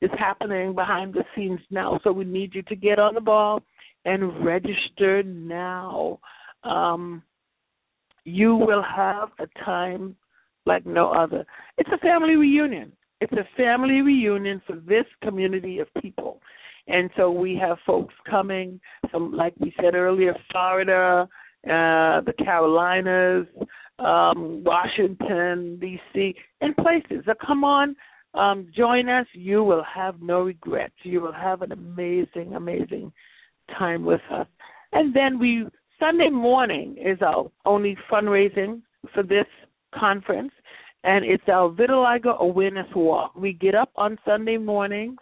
is 0.00 0.10
happening 0.18 0.74
behind 0.74 1.14
the 1.14 1.24
scenes 1.34 1.60
now. 1.70 2.00
So 2.04 2.12
we 2.12 2.24
need 2.24 2.54
you 2.54 2.62
to 2.62 2.76
get 2.76 2.98
on 2.98 3.14
the 3.14 3.20
ball 3.20 3.62
and 4.04 4.44
register 4.44 5.22
now. 5.22 6.18
Um, 6.62 7.22
you 8.24 8.56
will 8.56 8.82
have 8.82 9.30
a 9.38 9.46
time 9.64 10.16
like 10.66 10.86
no 10.86 11.10
other. 11.10 11.44
It's 11.78 11.90
a 11.92 11.98
family 11.98 12.36
reunion. 12.36 12.92
It's 13.24 13.32
a 13.32 13.56
family 13.56 14.02
reunion 14.02 14.60
for 14.66 14.76
this 14.76 15.06
community 15.22 15.78
of 15.78 15.88
people. 16.02 16.42
And 16.88 17.08
so 17.16 17.30
we 17.30 17.56
have 17.56 17.78
folks 17.86 18.12
coming 18.28 18.78
from, 19.10 19.32
like 19.32 19.54
we 19.58 19.72
said 19.80 19.94
earlier, 19.94 20.34
Florida, 20.50 21.26
uh, 21.64 22.20
the 22.20 22.34
Carolinas, 22.36 23.46
um, 23.98 24.62
Washington, 24.62 25.78
D.C., 25.80 26.34
and 26.60 26.76
places. 26.76 27.24
So 27.24 27.32
come 27.46 27.64
on, 27.64 27.96
um, 28.34 28.68
join 28.76 29.08
us. 29.08 29.26
You 29.32 29.64
will 29.64 29.84
have 29.84 30.20
no 30.20 30.42
regrets. 30.42 30.92
You 31.02 31.22
will 31.22 31.32
have 31.32 31.62
an 31.62 31.72
amazing, 31.72 32.52
amazing 32.54 33.10
time 33.78 34.04
with 34.04 34.20
us. 34.30 34.46
And 34.92 35.16
then 35.16 35.38
we 35.38 35.64
Sunday 35.98 36.28
morning 36.28 36.96
is 37.02 37.22
our 37.22 37.50
only 37.64 37.96
fundraising 38.12 38.82
for 39.14 39.22
this 39.22 39.46
conference 39.94 40.52
and 41.04 41.24
it's 41.24 41.44
our 41.48 41.70
vitiligo 41.70 42.38
awareness 42.40 42.88
walk. 42.96 43.34
We 43.36 43.52
get 43.52 43.74
up 43.74 43.90
on 43.96 44.18
Sunday 44.24 44.56
mornings 44.56 45.18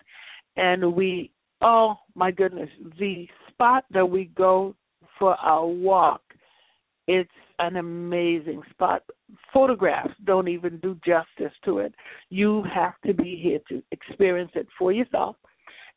and 0.56 0.94
we 0.94 1.30
oh 1.60 1.96
my 2.14 2.30
goodness, 2.30 2.70
the 2.98 3.26
spot 3.48 3.84
that 3.92 4.08
we 4.08 4.26
go 4.36 4.74
for 5.18 5.34
our 5.36 5.66
walk 5.66 6.22
It's 7.06 7.30
an 7.58 7.76
amazing 7.76 8.62
spot. 8.70 9.02
Photographs 9.52 10.14
don't 10.24 10.48
even 10.48 10.78
do 10.78 10.98
justice 11.06 11.56
to 11.64 11.78
it. 11.78 11.94
You 12.30 12.64
have 12.74 12.94
to 13.06 13.14
be 13.14 13.40
here 13.42 13.60
to 13.68 13.82
experience 13.92 14.52
it 14.54 14.66
for 14.78 14.92
yourself. 14.92 15.36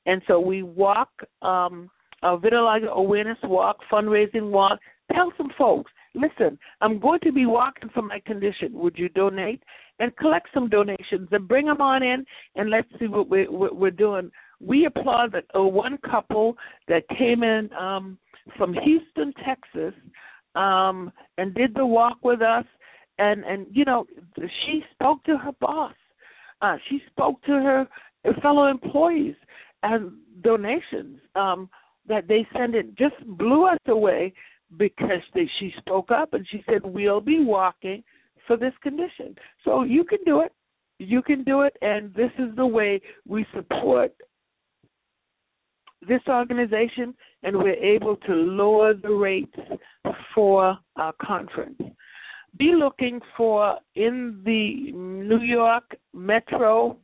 And 0.05 0.21
so 0.27 0.39
we 0.39 0.61
walk 0.63 1.09
um, 1.41 1.89
a 2.21 2.37
vitiligo 2.37 2.89
awareness 2.89 3.37
walk, 3.43 3.77
fundraising 3.91 4.51
walk. 4.51 4.79
Tell 5.11 5.31
some 5.37 5.49
folks, 5.57 5.91
listen, 6.15 6.57
I'm 6.81 6.99
going 6.99 7.19
to 7.21 7.31
be 7.31 7.45
walking 7.45 7.89
for 7.93 8.01
my 8.01 8.19
condition. 8.25 8.73
Would 8.73 8.97
you 8.97 9.09
donate? 9.09 9.61
And 9.99 10.15
collect 10.17 10.49
some 10.53 10.67
donations 10.67 11.29
and 11.31 11.47
bring 11.47 11.67
them 11.67 11.79
on 11.79 12.03
in, 12.03 12.25
and 12.55 12.69
let's 12.69 12.87
see 12.99 13.07
what 13.07 13.29
we're, 13.29 13.49
what 13.49 13.77
we're 13.77 13.91
doing. 13.91 14.29
We 14.59 14.85
applaud 14.85 15.31
that 15.31 15.45
uh, 15.57 15.63
one 15.63 15.97
couple 15.99 16.57
that 16.89 17.07
came 17.17 17.43
in 17.43 17.69
um, 17.79 18.17
from 18.57 18.73
Houston, 18.73 19.33
Texas, 19.45 19.93
um, 20.55 21.13
and 21.37 21.53
did 21.53 21.73
the 21.75 21.85
walk 21.85 22.17
with 22.23 22.41
us. 22.41 22.65
And 23.19 23.45
and 23.45 23.67
you 23.71 23.85
know, 23.85 24.05
she 24.35 24.83
spoke 24.91 25.23
to 25.23 25.37
her 25.37 25.53
boss. 25.61 25.93
Uh, 26.61 26.75
she 26.89 27.01
spoke 27.11 27.41
to 27.43 27.53
her 27.53 27.87
fellow 28.41 28.67
employees 28.67 29.35
and 29.83 30.11
donations. 30.41 31.19
Um, 31.35 31.69
that 32.07 32.27
they 32.27 32.45
sent 32.55 32.75
it 32.75 32.95
just 32.95 33.15
blew 33.25 33.65
us 33.65 33.79
away 33.87 34.33
because 34.77 35.21
they, 35.33 35.49
she 35.59 35.73
spoke 35.77 36.11
up 36.11 36.33
and 36.33 36.45
she 36.49 36.63
said 36.69 36.81
we'll 36.83 37.21
be 37.21 37.43
walking 37.43 38.03
for 38.47 38.57
this 38.57 38.73
condition. 38.81 39.35
So 39.63 39.83
you 39.83 40.03
can 40.03 40.19
do 40.25 40.41
it. 40.41 40.51
You 40.97 41.21
can 41.21 41.43
do 41.43 41.61
it, 41.61 41.75
and 41.81 42.13
this 42.13 42.31
is 42.39 42.55
the 42.55 42.65
way 42.65 43.01
we 43.27 43.45
support 43.53 44.13
this 46.07 46.21
organization, 46.29 47.13
and 47.43 47.57
we're 47.57 47.73
able 47.73 48.15
to 48.15 48.33
lower 48.33 48.93
the 48.93 49.09
rates 49.09 49.57
for 50.33 50.77
our 50.95 51.13
conference. 51.21 51.81
Be 52.57 52.73
looking 52.77 53.19
for 53.35 53.77
in 53.95 54.41
the 54.45 54.91
New 54.93 55.41
York 55.41 55.83
Metro 56.13 56.97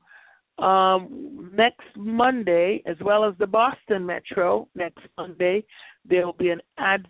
um, 0.58 1.52
next 1.54 1.88
Monday, 1.98 2.82
as 2.86 2.96
well 3.04 3.26
as 3.26 3.34
the 3.40 3.48
Boston 3.48 4.06
Metro 4.06 4.70
next 4.76 5.02
Monday, 5.18 5.66
there 6.06 6.26
will 6.26 6.34
be 6.34 6.50
an 6.50 6.62
ad 6.78 7.08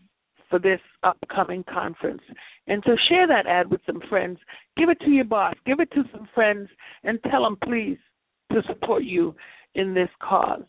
for 0.51 0.59
this 0.59 0.79
upcoming 1.01 1.63
conference. 1.73 2.21
And 2.67 2.83
so 2.85 2.91
share 3.09 3.25
that 3.27 3.47
ad 3.47 3.71
with 3.71 3.81
some 3.87 4.01
friends. 4.07 4.37
Give 4.77 4.89
it 4.89 4.99
to 5.01 5.09
your 5.09 5.25
boss. 5.25 5.55
Give 5.65 5.79
it 5.79 5.89
to 5.93 6.03
some 6.11 6.27
friends 6.35 6.69
and 7.03 7.17
tell 7.31 7.43
them, 7.43 7.57
please, 7.63 7.97
to 8.51 8.61
support 8.67 9.03
you 9.03 9.33
in 9.73 9.95
this 9.95 10.09
cause. 10.21 10.63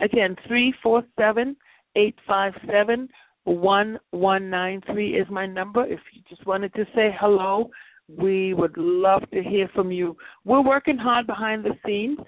Again, 0.00 0.36
347 0.46 1.56
857 1.96 3.08
1193 3.44 5.16
is 5.16 5.26
my 5.30 5.46
number. 5.46 5.84
If 5.86 6.00
you 6.12 6.22
just 6.28 6.46
wanted 6.46 6.74
to 6.74 6.84
say 6.94 7.14
hello, 7.18 7.70
we 8.08 8.54
would 8.54 8.76
love 8.76 9.22
to 9.32 9.42
hear 9.42 9.68
from 9.74 9.90
you. 9.90 10.16
We're 10.44 10.64
working 10.64 10.98
hard 10.98 11.26
behind 11.26 11.64
the 11.64 11.74
scenes, 11.86 12.18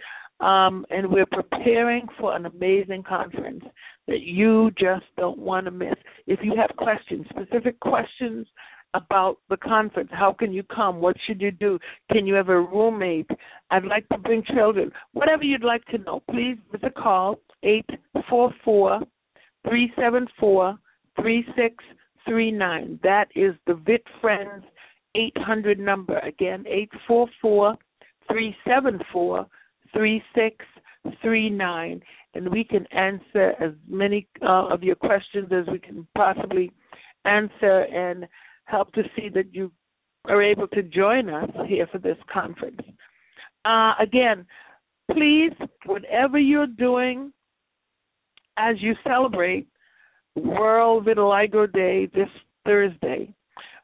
um, 0.40 0.86
and 0.90 1.10
we're 1.10 1.26
preparing 1.26 2.06
for 2.18 2.34
an 2.34 2.46
amazing 2.46 3.02
conference 3.02 3.64
that 4.10 4.20
you 4.20 4.70
just 4.72 5.06
don't 5.16 5.38
want 5.38 5.64
to 5.64 5.70
miss. 5.70 5.94
If 6.26 6.40
you 6.42 6.54
have 6.56 6.76
questions, 6.76 7.24
specific 7.30 7.80
questions 7.80 8.46
about 8.92 9.38
the 9.48 9.56
conference, 9.56 10.10
how 10.12 10.32
can 10.32 10.52
you 10.52 10.64
come? 10.64 11.00
What 11.00 11.16
should 11.26 11.40
you 11.40 11.52
do? 11.52 11.78
Can 12.12 12.26
you 12.26 12.34
have 12.34 12.50
a 12.50 12.60
roommate? 12.60 13.30
I'd 13.70 13.86
like 13.86 14.06
to 14.10 14.18
bring 14.18 14.42
children. 14.52 14.92
Whatever 15.12 15.44
you'd 15.44 15.64
like 15.64 15.84
to 15.86 15.98
know, 15.98 16.22
please 16.30 16.58
give 16.70 16.82
us 16.82 16.92
a 16.94 17.00
call, 17.00 17.38
eight 17.62 17.88
four 18.28 18.52
four 18.64 19.00
three 19.66 19.92
seven 19.96 20.26
four 20.38 20.76
three 21.20 21.46
six 21.56 21.82
three 22.28 22.50
nine. 22.50 23.00
That 23.02 23.28
is 23.34 23.54
the 23.66 23.74
VIT 23.74 24.04
Friends 24.20 24.64
800 25.14 25.78
number. 25.78 26.18
Again, 26.18 26.64
844 26.66 27.76
374 28.28 29.46
3639. 29.92 32.02
And 32.34 32.48
we 32.50 32.64
can 32.64 32.86
answer 32.92 33.54
as 33.60 33.72
many 33.88 34.28
uh, 34.42 34.66
of 34.68 34.82
your 34.82 34.94
questions 34.94 35.48
as 35.52 35.66
we 35.70 35.78
can 35.78 36.06
possibly 36.16 36.70
answer 37.24 37.80
and 37.80 38.26
help 38.64 38.92
to 38.92 39.02
see 39.16 39.28
that 39.34 39.52
you 39.52 39.72
are 40.26 40.42
able 40.42 40.68
to 40.68 40.82
join 40.82 41.28
us 41.28 41.50
here 41.66 41.86
for 41.90 41.98
this 41.98 42.16
conference. 42.32 42.80
Uh, 43.64 43.92
again, 44.00 44.46
please, 45.10 45.52
whatever 45.86 46.38
you're 46.38 46.66
doing 46.66 47.32
as 48.56 48.76
you 48.80 48.94
celebrate 49.04 49.66
World 50.36 51.06
Vitiligo 51.06 51.70
Day 51.72 52.06
this 52.14 52.28
Thursday, 52.64 53.34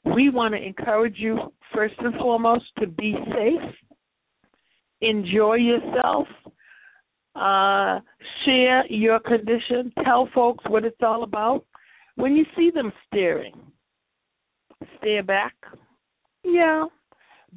we 0.04 0.30
want 0.30 0.54
to 0.54 0.62
encourage 0.62 1.16
you, 1.18 1.52
first 1.74 1.94
and 1.98 2.14
foremost, 2.14 2.64
to 2.78 2.87
be 2.87 3.14
safe, 3.32 3.74
enjoy 5.00 5.54
yourself, 5.54 6.28
uh, 7.37 8.01
share 8.44 8.87
your 8.87 9.20
condition, 9.20 9.92
tell 10.05 10.29
folks 10.35 10.64
what 10.68 10.85
it's 10.85 11.03
all 11.03 11.22
about. 11.22 11.64
When 12.16 12.35
you 12.35 12.44
see 12.57 12.70
them 12.70 12.92
staring, 13.07 13.55
stare 14.99 15.22
back. 15.22 15.55
Yeah. 16.44 16.85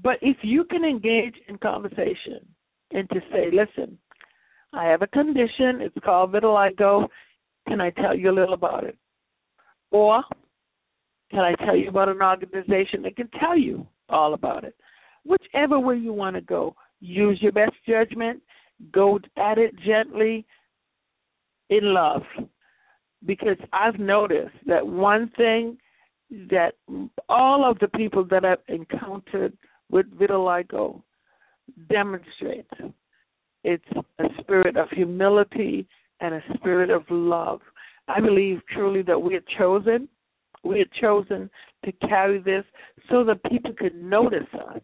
But 0.01 0.17
if 0.21 0.37
you 0.41 0.65
can 0.65 0.83
engage 0.83 1.35
in 1.47 1.57
conversation 1.57 2.45
and 2.91 3.09
to 3.09 3.19
say, 3.31 3.49
listen, 3.51 3.97
I 4.73 4.85
have 4.85 5.01
a 5.01 5.07
condition, 5.07 5.81
it's 5.81 5.95
called 6.03 6.31
vitiligo, 6.31 7.07
can 7.67 7.81
I 7.81 7.89
tell 7.91 8.15
you 8.15 8.29
a 8.29 8.33
little 8.33 8.53
about 8.53 8.83
it? 8.83 8.97
Or 9.91 10.23
can 11.31 11.39
I 11.39 11.53
tell 11.65 11.75
you 11.75 11.89
about 11.89 12.09
an 12.09 12.21
organization 12.21 13.01
that 13.03 13.15
can 13.15 13.29
tell 13.39 13.57
you 13.57 13.87
all 14.09 14.33
about 14.33 14.63
it? 14.63 14.75
Whichever 15.25 15.79
way 15.79 15.97
you 15.97 16.13
want 16.13 16.35
to 16.35 16.41
go, 16.41 16.75
use 16.99 17.39
your 17.41 17.51
best 17.51 17.73
judgment, 17.87 18.41
go 18.91 19.19
at 19.37 19.57
it 19.57 19.77
gently 19.79 20.45
in 21.69 21.93
love. 21.93 22.23
Because 23.25 23.57
I've 23.73 23.99
noticed 23.99 24.55
that 24.65 24.85
one 24.85 25.31
thing 25.35 25.77
that 26.49 26.75
all 27.27 27.69
of 27.69 27.79
the 27.79 27.89
people 27.89 28.23
that 28.25 28.45
I've 28.45 28.59
encountered 28.67 29.57
with 29.91 30.05
vitiligo 30.17 31.01
demonstrate 31.89 32.67
it's 33.63 33.83
a 34.19 34.23
spirit 34.39 34.77
of 34.77 34.89
humility 34.91 35.87
and 36.21 36.35
a 36.35 36.43
spirit 36.55 36.89
of 36.89 37.03
love. 37.09 37.59
I 38.07 38.21
believe 38.21 38.61
truly 38.71 39.01
that 39.03 39.21
we 39.21 39.35
are 39.35 39.43
chosen 39.57 40.07
we 40.63 40.81
are 40.81 40.99
chosen 40.99 41.49
to 41.85 41.91
carry 42.07 42.39
this 42.39 42.65
so 43.09 43.23
that 43.23 43.43
people 43.45 43.73
could 43.77 43.95
notice 43.95 44.47
us, 44.53 44.81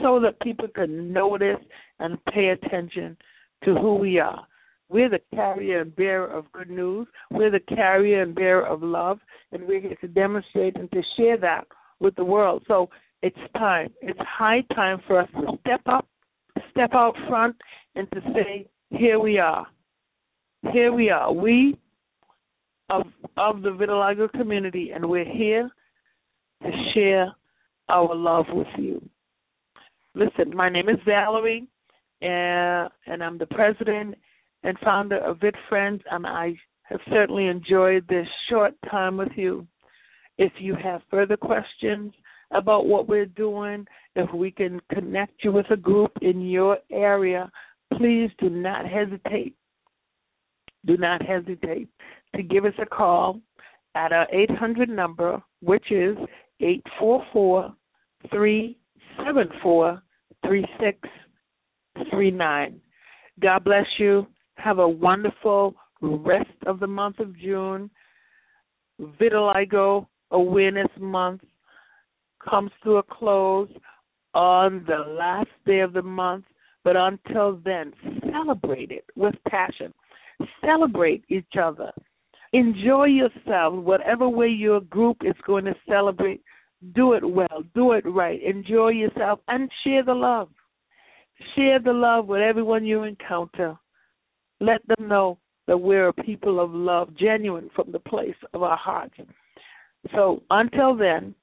so 0.00 0.18
that 0.20 0.40
people 0.40 0.66
could 0.74 0.90
notice 0.90 1.58
and 1.98 2.24
pay 2.26 2.48
attention 2.48 3.16
to 3.64 3.74
who 3.74 3.96
we 3.96 4.18
are. 4.18 4.46
We're 4.88 5.10
the 5.10 5.20
carrier 5.34 5.80
and 5.82 5.94
bearer 5.94 6.26
of 6.26 6.50
good 6.52 6.70
news. 6.70 7.06
We're 7.30 7.50
the 7.50 7.60
carrier 7.60 8.22
and 8.22 8.34
bearer 8.34 8.66
of 8.66 8.82
love, 8.82 9.18
and 9.52 9.66
we're 9.66 9.80
here 9.80 9.96
to 10.00 10.08
demonstrate 10.08 10.76
and 10.76 10.90
to 10.92 11.02
share 11.16 11.36
that 11.38 11.66
with 12.00 12.14
the 12.16 12.24
world. 12.24 12.64
So 12.68 12.88
it's 13.22 13.36
time. 13.56 13.92
It's 14.00 14.18
high 14.20 14.62
time 14.74 15.00
for 15.06 15.20
us 15.20 15.28
to 15.34 15.58
step 15.60 15.82
up, 15.86 16.06
step 16.70 16.90
out 16.94 17.14
front, 17.28 17.56
and 17.96 18.10
to 18.12 18.20
say, 18.32 18.66
here 18.90 19.18
we 19.18 19.38
are. 19.38 19.66
Here 20.72 20.92
we 20.92 21.10
are. 21.10 21.32
We 21.32 21.76
of 22.90 23.04
of 23.36 23.62
the 23.62 23.70
vitiligo 23.70 24.30
community, 24.32 24.90
and 24.94 25.08
we're 25.08 25.24
here 25.24 25.70
to 26.62 26.70
share 26.94 27.32
our 27.88 28.14
love 28.14 28.46
with 28.52 28.66
you. 28.78 29.00
Listen, 30.14 30.56
my 30.56 30.68
name 30.68 30.88
is 30.88 30.96
Valerie, 31.04 31.68
and, 32.20 32.88
and 33.06 33.22
I'm 33.22 33.38
the 33.38 33.46
president 33.46 34.16
and 34.62 34.78
founder 34.80 35.18
of 35.18 35.40
Vit 35.40 35.54
Friends, 35.68 36.02
and 36.10 36.26
I 36.26 36.54
have 36.84 37.00
certainly 37.10 37.46
enjoyed 37.46 38.06
this 38.08 38.26
short 38.48 38.74
time 38.90 39.16
with 39.16 39.32
you. 39.36 39.66
If 40.38 40.52
you 40.58 40.74
have 40.82 41.02
further 41.10 41.36
questions 41.36 42.12
about 42.50 42.86
what 42.86 43.08
we're 43.08 43.26
doing, 43.26 43.86
if 44.16 44.32
we 44.32 44.50
can 44.50 44.80
connect 44.92 45.44
you 45.44 45.52
with 45.52 45.70
a 45.70 45.76
group 45.76 46.12
in 46.22 46.40
your 46.40 46.78
area, 46.90 47.50
please 47.96 48.30
do 48.38 48.48
not 48.48 48.86
hesitate. 48.86 49.54
Do 50.86 50.96
not 50.96 51.22
hesitate 51.22 51.88
to 52.36 52.42
give 52.42 52.64
us 52.64 52.74
a 52.80 52.86
call 52.86 53.40
at 53.94 54.12
our 54.12 54.26
800 54.32 54.88
number, 54.88 55.42
which 55.60 55.90
is 55.90 56.16
844 56.60 57.74
374 58.30 60.02
3639. 62.10 62.80
God 63.40 63.64
bless 63.64 63.86
you. 63.98 64.26
Have 64.56 64.78
a 64.78 64.88
wonderful 64.88 65.74
rest 66.00 66.50
of 66.66 66.80
the 66.80 66.86
month 66.86 67.18
of 67.18 67.38
June. 67.38 67.90
Vitiligo 69.00 70.06
Awareness 70.30 70.88
Month 70.98 71.42
comes 72.48 72.70
to 72.84 72.96
a 72.96 73.02
close 73.02 73.68
on 74.34 74.84
the 74.86 75.12
last 75.14 75.48
day 75.66 75.80
of 75.80 75.92
the 75.92 76.02
month, 76.02 76.44
but 76.84 76.96
until 76.96 77.60
then, 77.64 77.92
celebrate 78.30 78.90
it 78.90 79.04
with 79.16 79.34
passion. 79.48 79.92
Celebrate 80.60 81.24
each 81.28 81.54
other 81.60 81.92
Enjoy 82.52 83.04
yourself, 83.04 83.74
whatever 83.74 84.28
way 84.28 84.48
your 84.48 84.80
group 84.80 85.18
is 85.22 85.34
going 85.46 85.66
to 85.66 85.74
celebrate. 85.88 86.40
Do 86.94 87.12
it 87.12 87.28
well, 87.28 87.62
do 87.74 87.92
it 87.92 88.04
right. 88.06 88.40
Enjoy 88.42 88.88
yourself 88.88 89.40
and 89.48 89.70
share 89.84 90.02
the 90.02 90.14
love. 90.14 90.48
Share 91.54 91.78
the 91.78 91.92
love 91.92 92.26
with 92.26 92.40
everyone 92.40 92.84
you 92.84 93.04
encounter. 93.04 93.76
Let 94.60 94.80
them 94.88 95.08
know 95.08 95.38
that 95.66 95.78
we're 95.78 96.08
a 96.08 96.12
people 96.12 96.60
of 96.60 96.72
love, 96.72 97.14
genuine 97.16 97.70
from 97.74 97.92
the 97.92 97.98
place 97.98 98.34
of 98.54 98.62
our 98.62 98.76
hearts. 98.76 99.14
So 100.14 100.42
until 100.50 100.96
then, 100.96 101.34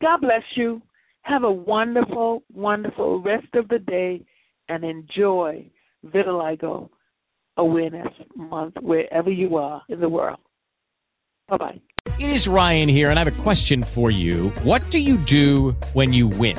God 0.00 0.20
bless 0.20 0.42
you. 0.54 0.80
Have 1.22 1.44
a 1.44 1.50
wonderful, 1.50 2.42
wonderful 2.52 3.22
rest 3.22 3.54
of 3.54 3.68
the 3.68 3.78
day 3.78 4.22
and 4.68 4.84
enjoy 4.84 5.66
Vitiligo 6.06 6.90
Awareness 7.56 8.12
Month 8.36 8.74
wherever 8.80 9.30
you 9.30 9.56
are 9.56 9.82
in 9.88 10.00
the 10.00 10.08
world. 10.08 10.38
Bye 11.48 11.56
bye. 11.56 11.80
It 12.18 12.30
is 12.30 12.46
Ryan 12.46 12.88
here, 12.88 13.10
and 13.10 13.18
I 13.18 13.24
have 13.24 13.38
a 13.38 13.42
question 13.42 13.82
for 13.82 14.10
you. 14.10 14.50
What 14.62 14.88
do 14.90 14.98
you 14.98 15.16
do 15.16 15.72
when 15.94 16.12
you 16.12 16.28
win? 16.28 16.58